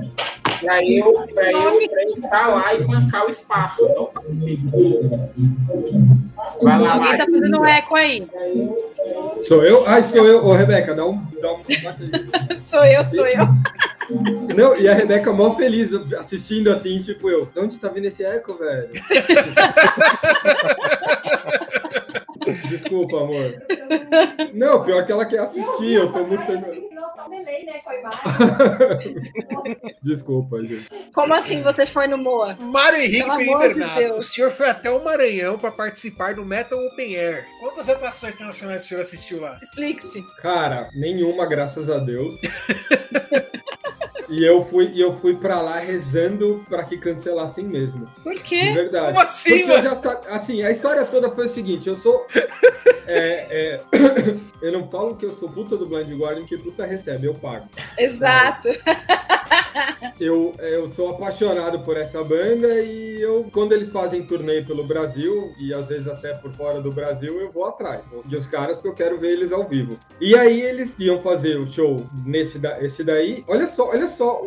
[0.60, 3.86] para eu, pra eu, pra eu estar lá e bancar o espaço.
[3.88, 4.10] Não
[6.62, 8.26] Vai lá, Alguém tá fazendo um eco aí.
[9.44, 9.86] Sou eu?
[9.86, 10.44] Ai, sou eu.
[10.44, 11.22] Ô, Rebeca, dá um.
[11.40, 11.62] Dá um...
[12.58, 13.46] sou eu, sou eu.
[14.56, 17.46] Não, e a Rebeca mó feliz assistindo assim, tipo eu.
[17.46, 18.88] De onde tá vindo esse eco, velho?
[22.68, 23.62] Desculpa, amor.
[24.52, 26.85] Não, pior que ela quer assistir, eu tô muito.
[26.96, 27.82] Né,
[30.02, 30.88] Desculpa, gente.
[31.12, 32.56] Como assim você foi no Moa?
[32.58, 33.28] Mário Henrique
[33.58, 37.46] Bernardo, de o senhor foi até o Maranhão para participar do Metal Open Air.
[37.60, 39.58] Quantas atrações internacionais o senhor assistiu lá?
[39.62, 40.22] Explique-se.
[40.40, 42.38] Cara, nenhuma, graças a Deus.
[44.28, 48.10] E eu fui, eu fui pra lá rezando pra que cancelassem mesmo.
[48.22, 48.60] Por quê?
[48.60, 49.06] De verdade.
[49.08, 50.00] Como assim, Porque mano?
[50.02, 52.26] Já, assim, a história toda foi o seguinte, eu sou...
[53.06, 53.80] é, é,
[54.60, 57.66] eu não falo que eu sou puta do Blind Guardian, que puta recebe, eu pago.
[57.98, 58.68] Exato.
[60.18, 65.52] Eu, eu sou apaixonado por essa banda e eu, quando eles fazem turnê pelo Brasil,
[65.58, 68.00] e às vezes até por fora do Brasil, eu vou atrás.
[68.24, 69.98] de os caras, porque eu quero ver eles ao vivo.
[70.20, 73.44] E aí eles iam fazer o show nesse da, esse daí.
[73.46, 74.42] Olha só, olha só,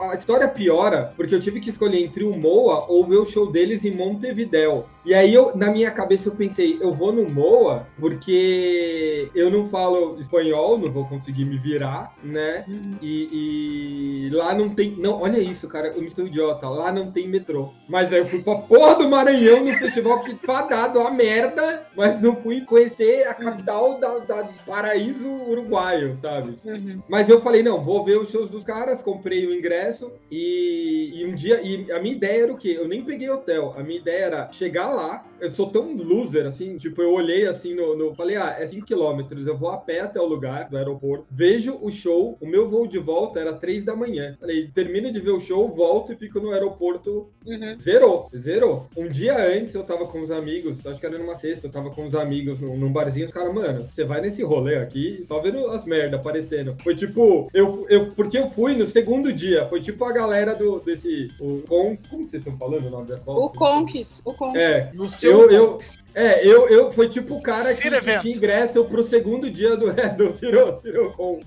[0.00, 3.26] a, a, história piora, porque eu tive que escolher entre o Moa ou ver o
[3.26, 4.86] show deles em Montevidéu.
[5.04, 9.66] E aí, eu, na minha cabeça, eu pensei, eu vou no Moa porque eu não
[9.66, 12.64] falo espanhol, não vou conseguir me virar, né?
[12.66, 12.96] Uhum.
[13.00, 14.96] E, e, lá não tem.
[14.98, 16.68] Não, olha isso, cara, eu me estou idiota.
[16.68, 17.72] Lá não tem metrô.
[17.88, 22.20] Mas aí eu fui pra porra do Maranhão no festival que fadado a merda, mas
[22.20, 26.58] não fui conhecer a capital da, da paraíso uruguaio, sabe?
[26.64, 27.02] Uhum.
[27.08, 31.26] Mas eu falei, não, vou ver os shows dos caras, comprei o ingresso e, e
[31.26, 31.60] um dia.
[31.62, 32.76] E a minha ideia era o quê?
[32.78, 33.74] Eu nem peguei hotel.
[33.76, 35.24] A minha ideia era chegar lá.
[35.40, 37.96] Eu sou tão loser, assim, tipo, eu olhei assim no.
[37.96, 38.86] no falei, ah, é 5
[39.18, 42.68] quilômetros, eu vou a pé até o lugar do aeroporto, vejo o show, o meu
[42.68, 44.36] voo de volta era 3 da manhã.
[44.38, 47.28] Falei, termino de ver o show, volto e fico no aeroporto.
[47.46, 47.78] Uhum.
[47.80, 48.86] Zerou, zerou.
[48.96, 51.90] Um dia antes eu tava com os amigos, acho que era numa sexta, eu tava
[51.90, 55.40] com os amigos num, num barzinho, os caras, mano, você vai nesse rolê aqui, só
[55.40, 56.76] vendo as merdas aparecendo.
[56.82, 60.80] Foi tipo, eu, eu, porque eu fui no segundo dia, foi tipo a galera do,
[60.80, 63.38] desse, o Con, como vocês estão falando o nome da escola?
[63.38, 64.60] O Conquis, o Conquis.
[64.60, 65.78] É, no seu eu, eu,
[66.14, 69.90] é, eu, eu foi tipo o cara que, que tinha ingresso pro segundo dia do,
[69.98, 71.40] é, do Ciro, Cirocon.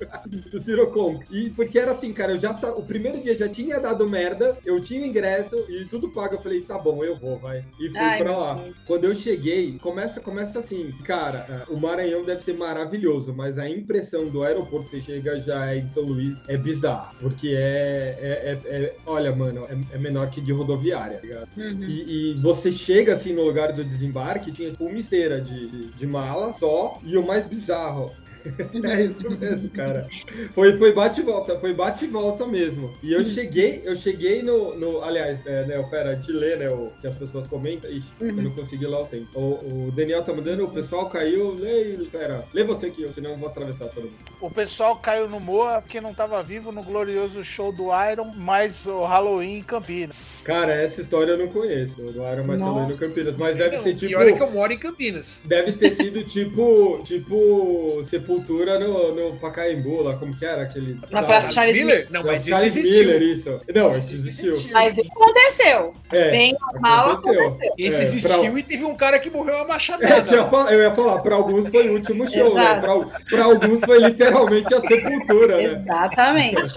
[0.52, 1.20] do Cirocon.
[1.30, 4.82] E porque era assim, cara, eu já o primeiro dia já tinha dado merda, eu
[4.82, 6.36] tinha ingresso e tudo pago.
[6.36, 7.64] Eu falei, tá bom, eu vou, vai.
[7.80, 8.54] E fui Ai, pra lá.
[8.56, 8.76] Deus.
[8.86, 13.70] Quando eu cheguei, começa, começa assim, cara, é, o Maranhão deve ser maravilhoso, mas a
[13.70, 17.16] impressão do aeroporto que você chega já é em São Luís é bizarro.
[17.20, 21.50] Porque é, é, é, é olha, mano, é, é, menor que de rodoviária, tá ligado?
[21.58, 21.84] Uhum.
[21.84, 25.86] E, e você chega assim no lugar do desembarque, tinha tipo uma esteira de, de,
[25.88, 28.21] de mala só, e o mais bizarro,
[28.84, 30.08] é isso mesmo, cara.
[30.54, 32.94] Foi, foi bate e volta, foi bate e volta mesmo.
[33.02, 34.76] E eu cheguei, eu cheguei no.
[34.76, 36.70] no aliás, é, né, pera, de ler, né?
[36.70, 37.90] O, que as pessoas comentam.
[37.90, 38.28] Ixi, uhum.
[38.28, 39.28] eu não consegui lá o tempo.
[39.34, 41.56] O, o, Daniel tá mandando, o pessoal caiu.
[41.56, 44.16] Lê, pera, lê você aqui, senão eu vou atravessar todo mundo.
[44.40, 48.86] O pessoal caiu no Moa porque não tava vivo no glorioso show do Iron, mais
[48.86, 50.42] o Halloween em Campinas.
[50.44, 52.02] Cara, essa história eu não conheço.
[52.02, 53.38] Do Iron mais Halloween no Campinas.
[53.38, 54.12] Mas deve não, ser tipo.
[54.12, 55.42] E olha que eu moro em Campinas.
[55.46, 57.02] Deve ter sido tipo.
[57.04, 58.04] Tipo.
[58.10, 61.00] Sepultura no, no Pacaembu, lá, como que era aquele.
[61.10, 62.08] Na Praça Charles Miller?
[62.10, 63.06] Não, mas isso existiu.
[63.06, 63.62] Miller, isso.
[63.74, 64.70] Não, isso existiu.
[64.72, 65.94] Mas isso aconteceu.
[66.12, 67.48] É, Bem mal aconteceu.
[67.48, 67.74] aconteceu.
[67.78, 68.60] Esse é, existiu pra...
[68.60, 70.14] e teve um cara que morreu a machadada.
[70.14, 72.80] É, eu, ia falar, eu ia falar, pra alguns foi o último show, né?
[72.80, 75.64] Pra, pra, alguns foi literalmente a sepultura, né?
[75.64, 76.74] Exatamente.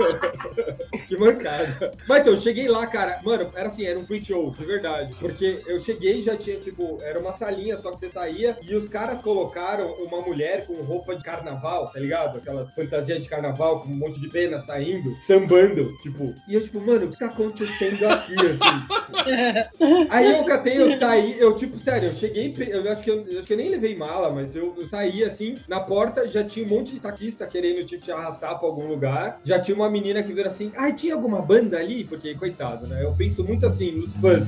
[1.09, 1.93] que mancada.
[2.09, 5.15] Mas então, eu cheguei lá, cara, mano, era assim, era um free show, de verdade.
[5.19, 8.75] Porque eu cheguei e já tinha, tipo, era uma salinha, só que você saía e
[8.75, 12.38] os caras colocaram uma mulher com roupa de carnaval tá ligado?
[12.38, 16.34] Aquela fantasia de carnaval com um monte de pena saindo, sambando, tipo.
[16.49, 20.09] E eu, tipo, mano, o que tá acontecendo aqui, assim?
[20.11, 23.38] Aí eu catei, eu saí, eu, tipo, sério, eu cheguei, eu acho que eu, eu,
[23.38, 26.66] acho que eu nem levei mala, mas eu, eu, saí assim, na porta já tinha
[26.66, 29.40] um monte de taquista querendo, tipo, te arrastar pra algum lugar.
[29.45, 32.05] Já tinha uma menina que veio assim, ai, tinha alguma banda ali?
[32.05, 33.03] Porque, coitado, né?
[33.03, 34.47] Eu penso muito assim, nos fãs.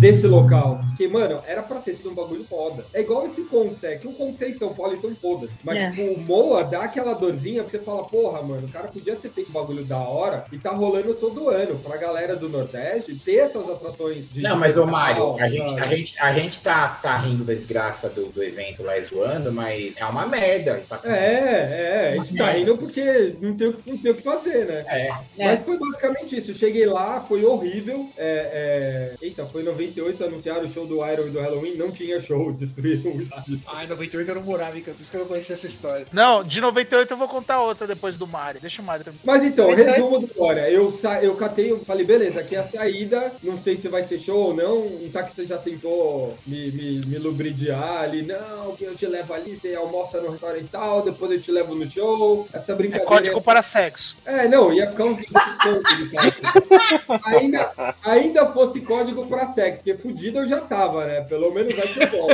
[0.00, 0.80] desse local.
[0.88, 2.84] Porque, mano, era pra ter sido um bagulho foda.
[2.92, 5.48] É igual esse Conce, que o Conce em São Paulo então foda.
[5.62, 5.90] Mas, é.
[5.90, 9.28] tipo, o Moa dá aquela dorzinha que você fala, porra, mano, o cara podia ter
[9.28, 11.78] feito um bagulho da hora e tá rolando todo ano.
[11.80, 14.40] Pra galera do Nordeste ter essas atrações de.
[14.40, 18.08] Não, mas, ô Mário, a gente, a, gente, a gente tá, tá rindo da desgraça
[18.08, 20.82] do, do evento lá zoando, mas é uma merda.
[20.88, 24.64] Tá é, é, a gente tá rindo porque não tem, não tem o que fazer,
[24.64, 24.84] né?
[24.88, 25.10] É.
[25.38, 26.52] Mas foi basicamente isso.
[26.52, 28.08] Eu cheguei lá, foi horrível.
[28.16, 29.26] É, é...
[29.26, 32.50] Eita, foi em 98 anunciaram o show do Iron e do Halloween, não tinha show,
[32.56, 33.60] destruíram o estádio.
[33.66, 36.06] Ah, em 98 eu não morava em Campos, que eu não conhecia essa história.
[36.10, 38.60] Não, de 98 eu vou contar outra depois do Mario.
[38.60, 39.22] Deixa o Mario terminar.
[39.24, 39.94] Mas então, 98?
[39.94, 40.70] resumo do história.
[40.70, 41.22] Eu, sa...
[41.22, 44.48] eu catei, eu falei, beleza, aqui é a saída, não sei se vai ser show
[44.48, 44.78] ou não.
[44.78, 49.56] Um táxi já tentou me, me, me lubridiar ali, não, que eu te levo ali,
[49.56, 52.48] você almoça no restaurante tal, depois eu te levo no show.
[52.52, 53.04] Essa brincadeira.
[53.04, 54.16] É código para sexo.
[54.24, 55.28] É, não, ia ficar 20
[57.24, 61.20] ainda, ainda fosse código para sexo, porque fudido eu já tava, né?
[61.22, 62.28] Pelo menos vai ser bom.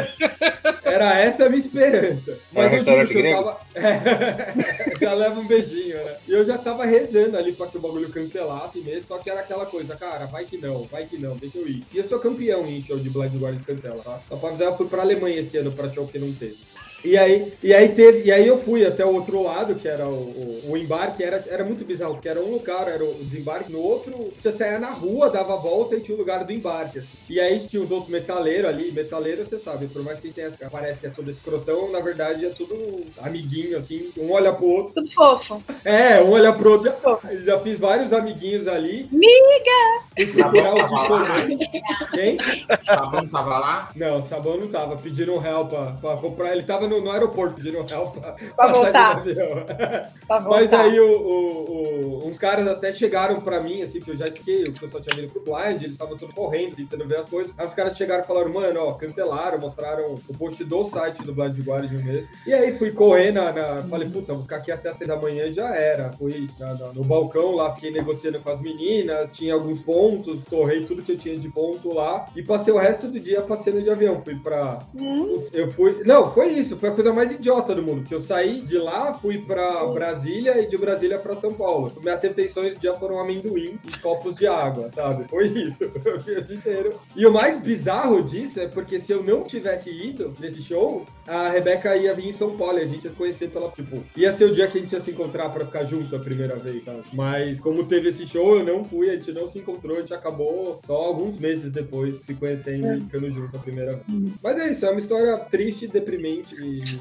[0.85, 2.39] Era essa a minha esperança.
[2.53, 3.59] Mas eu juro que eu tava.
[3.79, 6.17] É, já leva um beijinho, né?
[6.27, 9.41] E eu já tava rezando ali pra que o bagulho cancelasse mesmo, só que era
[9.41, 11.85] aquela coisa, cara, vai que não, vai que não, deixa eu ir.
[11.93, 14.21] E eu sou campeão em show de Blind Guardian cancela, tá?
[14.29, 16.57] Só pra avisar, eu fui pra Alemanha esse ano pra show que não teve.
[17.05, 20.07] E aí, e aí teve, e aí eu fui até o outro lado, que era
[20.09, 23.71] o, o, o, embarque, era, era muito bizarro, porque era um lugar, era o desembarque,
[23.71, 26.99] no outro, você saía na rua, dava a volta e tinha o lugar do embarque.
[26.99, 27.09] Assim.
[27.31, 31.01] E aí tinha os outros metaleiros ali, metaleiro, você sabe, por mais que tenha, parece
[31.01, 34.95] que é todo escrotão, na verdade é tudo amiguinho, assim, um olha pro outro.
[34.95, 35.63] Tudo fofo.
[35.85, 36.93] É, um olha pro outro.
[37.23, 39.09] Já, já fiz vários amiguinhos ali.
[39.13, 40.27] Miga!
[40.33, 41.47] Sabão tava
[42.11, 42.39] Quem?
[42.85, 43.91] Sabão tava lá?
[43.95, 47.55] Não, Sabão não tava, pediram um real pra, pra comprar, ele tava no, no aeroporto
[47.55, 49.23] pedindo real pra, pra voltar.
[50.27, 50.49] pra voltar.
[50.49, 54.27] Mas aí o, o, o, uns caras até chegaram pra mim, assim, que eu já
[54.27, 57.53] fiquei, o pessoal tinha vindo pro blind, eles estavam tudo correndo, tentando ver as coisas.
[57.57, 61.35] Aí os caras chegaram e falaram, mano, ó, cancelaram, mostraram o post do site do
[61.35, 62.29] Blind Guardian mesmo.
[62.47, 65.17] E aí fui correr na, na falei, puta, vou ficar aqui até as seis da
[65.17, 66.13] manhã e já era.
[66.13, 70.85] Fui na, na, no balcão lá, fiquei negociando com as meninas, tinha alguns pontos, torrei
[70.85, 73.91] tudo que eu tinha de ponto lá e passei o resto do dia passeando de
[73.91, 74.21] avião.
[74.21, 74.81] Fui pra.
[74.95, 75.45] Hum?
[75.53, 76.03] Eu fui.
[76.05, 78.05] Não, foi isso, foi a coisa mais idiota do mundo.
[78.05, 81.93] Que eu saí de lá, fui pra Brasília e de Brasília pra São Paulo.
[82.03, 85.25] Minhas refeições já foram amendoim e copos de água, sabe?
[85.29, 85.85] Foi isso.
[85.85, 86.95] o dia inteiro.
[87.15, 91.49] E o mais bizarro disso é porque se eu não tivesse ido nesse show, a
[91.49, 93.71] Rebeca ia vir em São Paulo e a gente ia se conhecer pela.
[93.71, 96.19] Tipo, ia ser o dia que a gente ia se encontrar pra ficar junto a
[96.19, 96.95] primeira vez, tá?
[97.13, 100.15] Mas como teve esse show, eu não fui, a gente não se encontrou, a gente
[100.15, 104.33] acabou só alguns meses depois se conhecendo e ficando junto a primeira vez.
[104.43, 107.01] Mas é isso, é uma história triste, deprimente e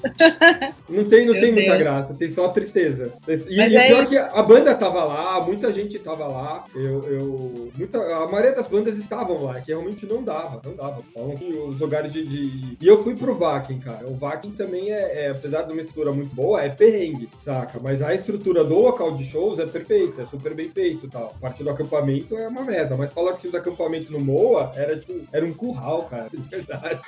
[0.89, 3.13] não tem, não tem muita graça, tem só tristeza.
[3.27, 6.63] E, e é pior que a banda tava lá, muita gente tava lá.
[6.75, 11.01] Eu, eu, muita, a maioria das bandas estavam lá, que realmente não dava, não dava.
[11.09, 11.35] Então,
[11.67, 12.77] os lugares de, de...
[12.79, 14.07] E eu fui pro Vakin, cara.
[14.07, 17.79] O Vakin também é, é, apesar de uma estrutura muito boa, é perrengue, saca?
[17.79, 21.35] Mas a estrutura do local de shows é perfeita, é super bem feito tal.
[21.37, 24.97] A parte do acampamento é uma merda, mas falar que os acampamentos no Moa era
[24.97, 27.01] tipo, era um curral, cara, de verdade.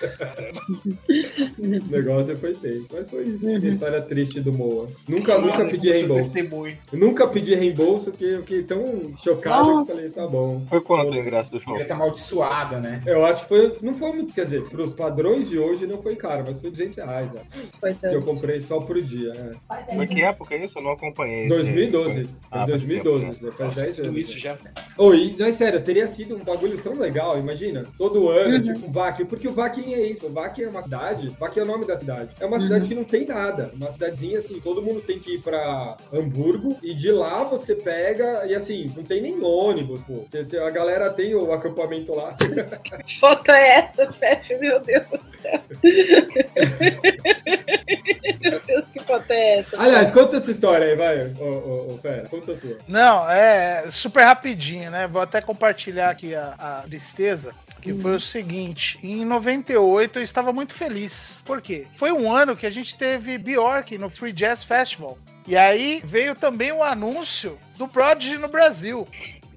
[1.57, 2.48] o negócio foi
[2.91, 3.45] Mas foi isso.
[3.45, 3.57] Uhum.
[3.57, 4.87] História triste do Moa.
[5.07, 6.31] Nunca, nunca pedi reembolso.
[6.93, 9.91] Nunca pedi reembolso, porque eu fiquei tão chocado Nossa.
[9.91, 10.61] que falei, tá bom.
[10.69, 11.75] Foi quanto o ingresso do show?
[11.75, 13.01] Ele tá amaldiçoada, né?
[13.05, 13.77] Eu acho que foi.
[13.81, 16.95] Não foi muito, quer dizer, pros padrões de hoje não foi caro, mas foi 200
[16.97, 17.31] reais.
[17.31, 17.41] Né?
[17.79, 18.09] Foi tanto.
[18.11, 19.33] Que eu comprei só por dia.
[19.69, 19.95] É.
[19.95, 20.77] Mas que época é isso?
[20.77, 21.47] Eu não acompanhei.
[21.47, 22.29] 2012.
[22.51, 23.25] Ah, 2012.
[23.25, 23.51] Né?
[23.57, 24.17] Faz 10 anos.
[24.17, 24.57] isso já.
[24.97, 27.85] Oi, não é sério, teria sido um bagulho tão legal, imagina.
[27.97, 28.73] Todo ano, uhum.
[28.73, 29.25] tipo, VAC.
[29.25, 30.27] Porque o VAC é isso.
[30.27, 31.29] O VAC é uma cidade.
[31.39, 32.29] VAC é o nome da cidade.
[32.39, 32.63] É uma uhum.
[32.63, 33.71] cidade que não tem nada.
[33.73, 38.45] Uma cidadezinha assim, todo mundo tem que ir pra Hamburgo e de lá você pega
[38.45, 40.25] e assim, não tem nem ônibus, pô.
[40.65, 42.35] A galera tem o acampamento lá.
[43.05, 44.57] Que foto é essa, Pepe?
[44.57, 45.61] Meu Deus do céu.
[48.41, 49.81] Meu Deus, que foto é essa?
[49.81, 52.27] Aliás, conta essa história aí, vai, ô, ô, ô Fera.
[52.29, 52.77] Conta a sua.
[52.87, 55.07] Não, é super rapidinho, né?
[55.07, 60.51] Vou até compartilhar aqui a, a tristeza que foi o seguinte: em 98 eu estava
[60.51, 61.41] muito feliz.
[61.45, 61.87] Por quê?
[61.95, 65.17] Foi um ano que a gente teve Bjork no Free Jazz Festival.
[65.47, 69.07] E aí veio também o anúncio do Prodigy no Brasil.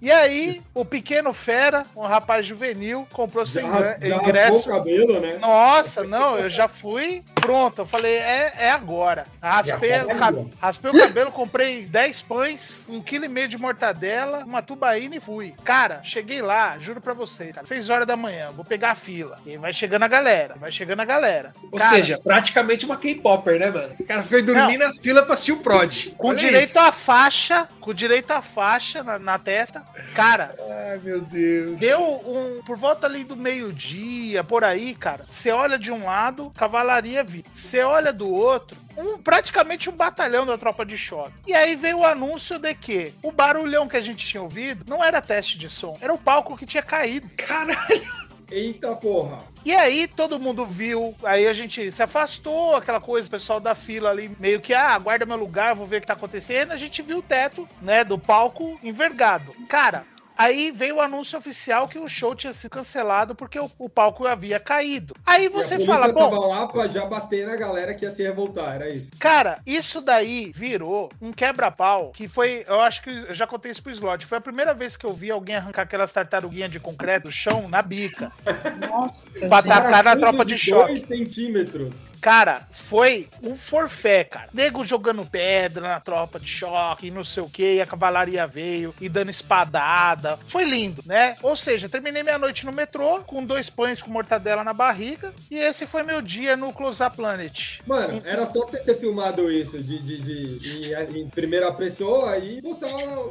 [0.02, 4.68] E aí, o pequeno fera, um rapaz juvenil, comprou seu ingresso.
[4.68, 5.38] Já cabelo, né?
[5.40, 7.82] Nossa, não, eu já fui pronto.
[7.82, 9.26] Eu falei, é, é agora.
[9.40, 14.42] Raspei, o cabelo, raspei o cabelo, comprei 10 pães, um quilo e meio de mortadela,
[14.44, 15.54] uma tubaína e fui.
[15.62, 19.38] Cara, cheguei lá, juro pra vocês, cara, 6 horas da manhã, vou pegar a fila.
[19.46, 21.54] E vai chegando a galera, vai chegando a galera.
[21.70, 23.94] Ou cara, seja, praticamente uma K-Popper, né, mano?
[24.00, 26.08] O cara foi dormir não, na fila pra assistir o Prod.
[26.18, 31.20] Com Olha direito à faixa, com direito à faixa na, na testa Cara, Ai, meu
[31.20, 31.78] Deus.
[31.78, 32.62] deu um.
[32.62, 35.24] Por volta ali do meio-dia, por aí, cara.
[35.28, 37.44] Você olha de um lado, cavalaria vi.
[37.52, 41.32] Você olha do outro, um, praticamente um batalhão da tropa de choque.
[41.46, 45.02] E aí veio o anúncio de que o barulhão que a gente tinha ouvido não
[45.02, 47.28] era teste de som, era o palco que tinha caído.
[47.36, 48.22] Caralho.
[48.50, 49.51] Eita porra.
[49.64, 53.74] E aí todo mundo viu, aí a gente se afastou, aquela coisa, o pessoal da
[53.74, 56.72] fila ali meio que, ah, guarda meu lugar, vou ver o que tá acontecendo.
[56.72, 59.54] A gente viu o teto, né, do palco envergado.
[59.68, 60.04] Cara,
[60.42, 64.26] Aí veio o anúncio oficial que o show tinha sido cancelado porque o, o palco
[64.26, 65.14] havia caído.
[65.24, 68.12] Aí você e a fala, bom, tava lá pra já bater na galera que ia
[68.12, 69.06] se revoltar, era isso.
[69.20, 72.64] Cara, isso daí virou um quebra-pau que foi.
[72.66, 74.26] Eu acho que eu já contei isso pro Slot.
[74.26, 77.68] Foi a primeira vez que eu vi alguém arrancar aquelas tartaruguinhas de concreto do chão
[77.68, 78.32] na bica.
[78.80, 80.94] Nossa, Pra atacar na tropa de choque.
[80.94, 81.94] dois centímetros.
[82.22, 84.48] Cara, foi um forfé, cara.
[84.54, 88.46] Nego jogando pedra na tropa de choque, e não sei o que, e a cavalaria
[88.46, 90.38] veio e dando espadada.
[90.46, 91.36] Foi lindo, né?
[91.42, 95.34] Ou seja, terminei minha noite no metrô com dois pães com mortadela na barriga.
[95.50, 97.80] E esse foi meu dia no Close Up Planet.
[97.84, 102.60] Mano, era só você ter filmado isso de, de, de- em, em primeira pessoa e
[102.60, 102.86] botar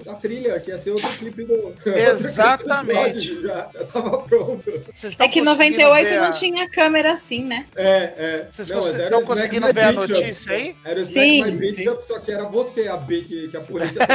[0.09, 1.73] a trilha, que ia ser outro clipe do.
[1.97, 3.31] Exatamente.
[3.41, 4.69] Já, já tava pronto.
[5.19, 7.65] É que em conseguindo 98 ver não tinha câmera assim, né?
[7.76, 8.47] É, é.
[8.51, 10.75] Vocês Não, cons- mas era tão o Smack conseguindo ver a notícia aí?
[10.83, 11.73] Era o Sim, Smack My
[12.07, 13.95] só que era você a B que, que a polícia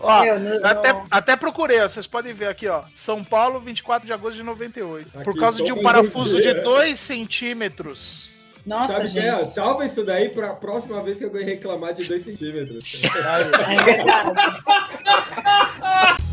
[0.00, 2.82] Ó, Meu, no- até, no- até procurei, ó, vocês podem ver aqui, ó.
[2.94, 5.10] São Paulo, 24 de agosto de 98.
[5.10, 6.62] Por Aqui, causa só de um parafuso de dia.
[6.62, 8.32] 2 centímetros.
[8.64, 9.26] Nossa, Sabe que gente.
[9.26, 9.44] é?
[9.50, 13.00] Salva isso daí pra próxima vez que alguém reclamar de 2 centímetros.
[13.02, 13.50] É verdade.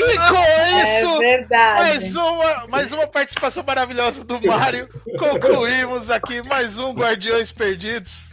[0.00, 1.80] E com É isso, verdade.
[1.80, 4.88] mais uma, mais uma participação maravilhosa do Mário.
[5.18, 8.29] Concluímos aqui mais um Guardiões Perdidos.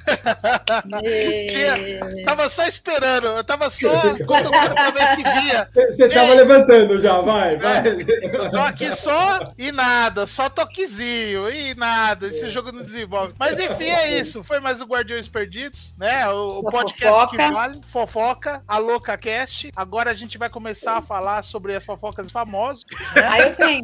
[1.49, 3.89] Tinha- Tava só esperando, eu tava só
[4.25, 5.69] cutucando pra ver se via.
[5.73, 6.35] Você tava Ei.
[6.37, 7.83] levantando já, vai, vai.
[7.87, 12.27] Eu tô aqui só e nada, só toquezinho e nada.
[12.27, 13.33] Esse jogo não desenvolve.
[13.37, 14.43] Mas enfim, é isso.
[14.43, 16.27] Foi mais o Guardiões Perdidos, né?
[16.29, 17.37] O, o podcast fofoca.
[17.37, 19.71] que vale, fofoca, a Louca Cast.
[19.75, 22.85] Agora a gente vai começar a falar sobre as fofocas famosos.
[23.31, 23.83] Aí eu tenho.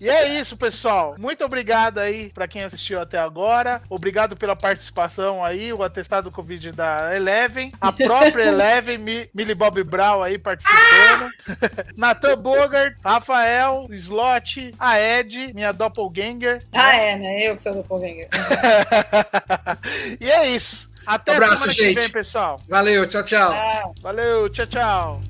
[0.00, 1.14] E é isso, pessoal.
[1.18, 3.80] Muito obrigado aí pra quem assistiu até agora.
[3.88, 9.82] Obrigado pela participação aí, o atestado Covid da Eleven, a própria Eleven, Mi- Millie Bob
[9.82, 11.30] Brown aí participando.
[11.96, 16.62] Nathan Bogart, Rafael, Slot, a Ed, minha doppelganger.
[16.72, 17.42] Ah, é, né?
[17.42, 18.28] Eu que sou do Poganger.
[20.20, 20.94] e é isso.
[21.04, 21.98] Até Abraço, semana que gente.
[21.98, 22.60] vem, pessoal.
[22.68, 23.52] Valeu, tchau, tchau.
[23.52, 23.90] Ah.
[24.00, 25.20] Valeu, tchau, tchau.